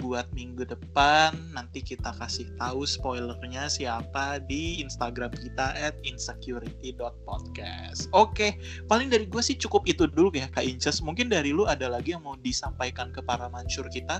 Buat 0.00 0.32
minggu 0.34 0.66
depan 0.66 1.30
nanti 1.54 1.78
kita 1.78 2.10
kasih 2.18 2.50
tahu 2.58 2.82
spoilernya 2.82 3.70
siapa 3.70 4.42
di 4.42 4.82
Instagram 4.82 5.30
kita 5.30 5.70
at 5.78 5.94
insecurity.podcast. 6.02 8.10
Oke, 8.10 8.58
paling 8.90 9.06
dari 9.12 9.30
gue 9.30 9.38
sih 9.38 9.54
cukup 9.54 9.86
itu 9.86 10.10
dulu 10.10 10.34
ya 10.34 10.50
Kak 10.50 10.66
Inces. 10.66 10.98
Mungkin 10.98 11.30
dari 11.30 11.54
lu 11.54 11.70
ada 11.70 11.86
lagi 11.86 12.10
yang 12.16 12.26
mau 12.26 12.34
disampaikan 12.40 13.14
ke 13.14 13.22
para 13.22 13.46
mansur 13.46 13.86
kita? 13.86 14.18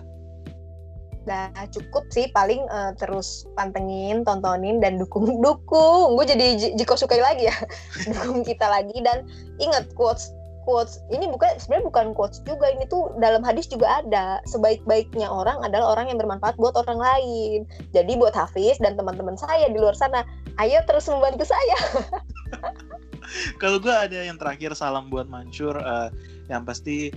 Udah 1.25 1.49
cukup 1.73 2.05
sih 2.13 2.29
paling 2.31 2.63
eh, 2.69 2.93
terus 3.01 3.49
pantengin, 3.57 4.29
tontonin 4.29 4.79
dan 4.79 5.01
dukung 5.01 5.41
dukung. 5.41 6.21
Gue 6.21 6.29
jadi 6.29 6.77
Jiko 6.77 6.95
Sukai 6.95 7.19
lagi 7.19 7.49
ya. 7.49 7.57
dukung 8.13 8.45
kita 8.45 8.69
lagi 8.69 9.01
dan 9.01 9.25
ingat 9.59 9.89
quotes 9.97 10.31
quotes. 10.65 11.01
Ini 11.13 11.29
bukan 11.29 11.61
sebenarnya 11.61 11.87
bukan 11.93 12.07
quotes 12.17 12.41
juga 12.43 12.73
ini 12.73 12.89
tuh 12.89 13.13
dalam 13.21 13.45
hadis 13.45 13.69
juga 13.69 14.03
ada. 14.03 14.41
Sebaik-baiknya 14.49 15.29
orang 15.29 15.61
adalah 15.63 15.95
orang 15.95 16.11
yang 16.11 16.19
bermanfaat 16.19 16.57
buat 16.57 16.75
orang 16.75 16.99
lain. 16.99 17.61
Jadi 17.93 18.13
buat 18.17 18.33
Hafiz 18.33 18.81
dan 18.81 18.97
teman-teman 18.99 19.37
saya 19.39 19.69
di 19.71 19.79
luar 19.79 19.95
sana 19.95 20.25
ayo 20.59 20.81
terus 20.89 21.07
membantu 21.07 21.45
saya. 21.47 21.79
Kalau 23.63 23.81
gue 23.81 23.93
ada 23.93 24.21
yang 24.25 24.37
terakhir 24.37 24.77
salam 24.77 25.09
buat 25.09 25.29
Mansur. 25.29 25.77
Eh, 25.77 26.09
yang 26.53 26.69
pasti 26.69 27.09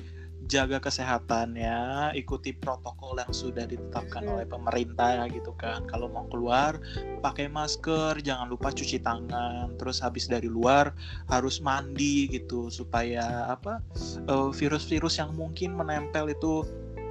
jaga 0.48 0.80
kesehatannya, 0.80 2.12
ikuti 2.16 2.56
protokol 2.56 3.20
yang 3.20 3.32
sudah 3.36 3.68
ditetapkan 3.68 4.24
Hmm. 4.24 4.34
oleh 4.40 4.48
pemerintah 4.48 5.28
gitu 5.28 5.52
kan. 5.60 5.84
Kalau 5.86 6.08
mau 6.08 6.26
keluar 6.32 6.80
pakai 7.20 7.52
masker, 7.52 8.24
jangan 8.24 8.48
lupa 8.48 8.72
cuci 8.72 9.04
tangan. 9.04 9.76
Terus 9.76 10.00
habis 10.00 10.26
dari 10.32 10.48
luar 10.48 10.96
harus 11.28 11.60
mandi 11.60 12.32
gitu 12.32 12.72
supaya 12.72 13.52
apa 13.52 13.84
eh, 14.26 14.50
virus-virus 14.56 15.20
yang 15.20 15.36
mungkin 15.36 15.76
menempel 15.76 16.32
itu 16.32 16.64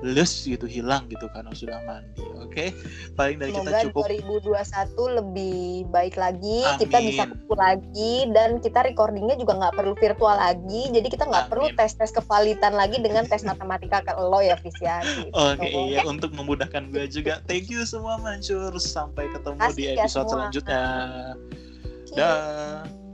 les 0.04 0.28
gitu 0.28 0.68
hilang 0.68 1.08
gitu 1.08 1.24
kan 1.32 1.46
kalau 1.46 1.54
sudah 1.54 1.78
mandi. 1.86 2.26
Oke, 2.42 2.74
paling 3.14 3.38
dari 3.38 3.54
semoga 3.54 3.86
kita 3.86 3.86
cukup 3.86 4.02
2021 4.50 5.18
lebih 5.22 5.60
baik 5.94 6.14
lagi 6.18 6.66
kita 6.82 6.98
bisa 6.98 7.22
Amin. 7.22 7.32
kumpul 7.38 7.58
lagi 7.60 8.14
dan 8.34 8.58
kita 8.58 8.82
recordingnya 8.82 9.38
juga 9.38 9.54
nggak 9.54 9.74
perlu 9.78 9.94
virtual 9.94 10.34
lagi 10.34 10.82
jadi 10.90 11.06
kita 11.06 11.24
nggak 11.30 11.46
perlu 11.46 11.70
Amin. 11.70 11.78
tes 11.78 11.94
tes 11.94 12.10
kevalitan 12.10 12.74
lagi 12.74 12.98
dengan 12.98 13.24
tes 13.30 13.46
matematika 13.46 14.02
ke 14.02 14.12
lo 14.18 14.42
ya 14.42 14.58
Fis 14.58 14.74
ya 14.82 14.98
gitu. 15.06 15.30
Oke 15.54 15.68
iya 15.70 16.02
untuk 16.02 16.34
memudahkan 16.34 16.90
gue 16.90 17.06
juga. 17.06 17.38
Thank 17.46 17.70
you 17.70 17.86
semua 17.86 18.18
Mansur. 18.18 18.74
Sampai 18.82 19.30
ketemu 19.30 19.56
Makasih 19.62 19.76
di 19.78 19.84
ya 19.94 20.04
episode 20.04 20.26
semua. 20.26 20.32
selanjutnya. 20.34 20.82
Dah. 22.16 23.05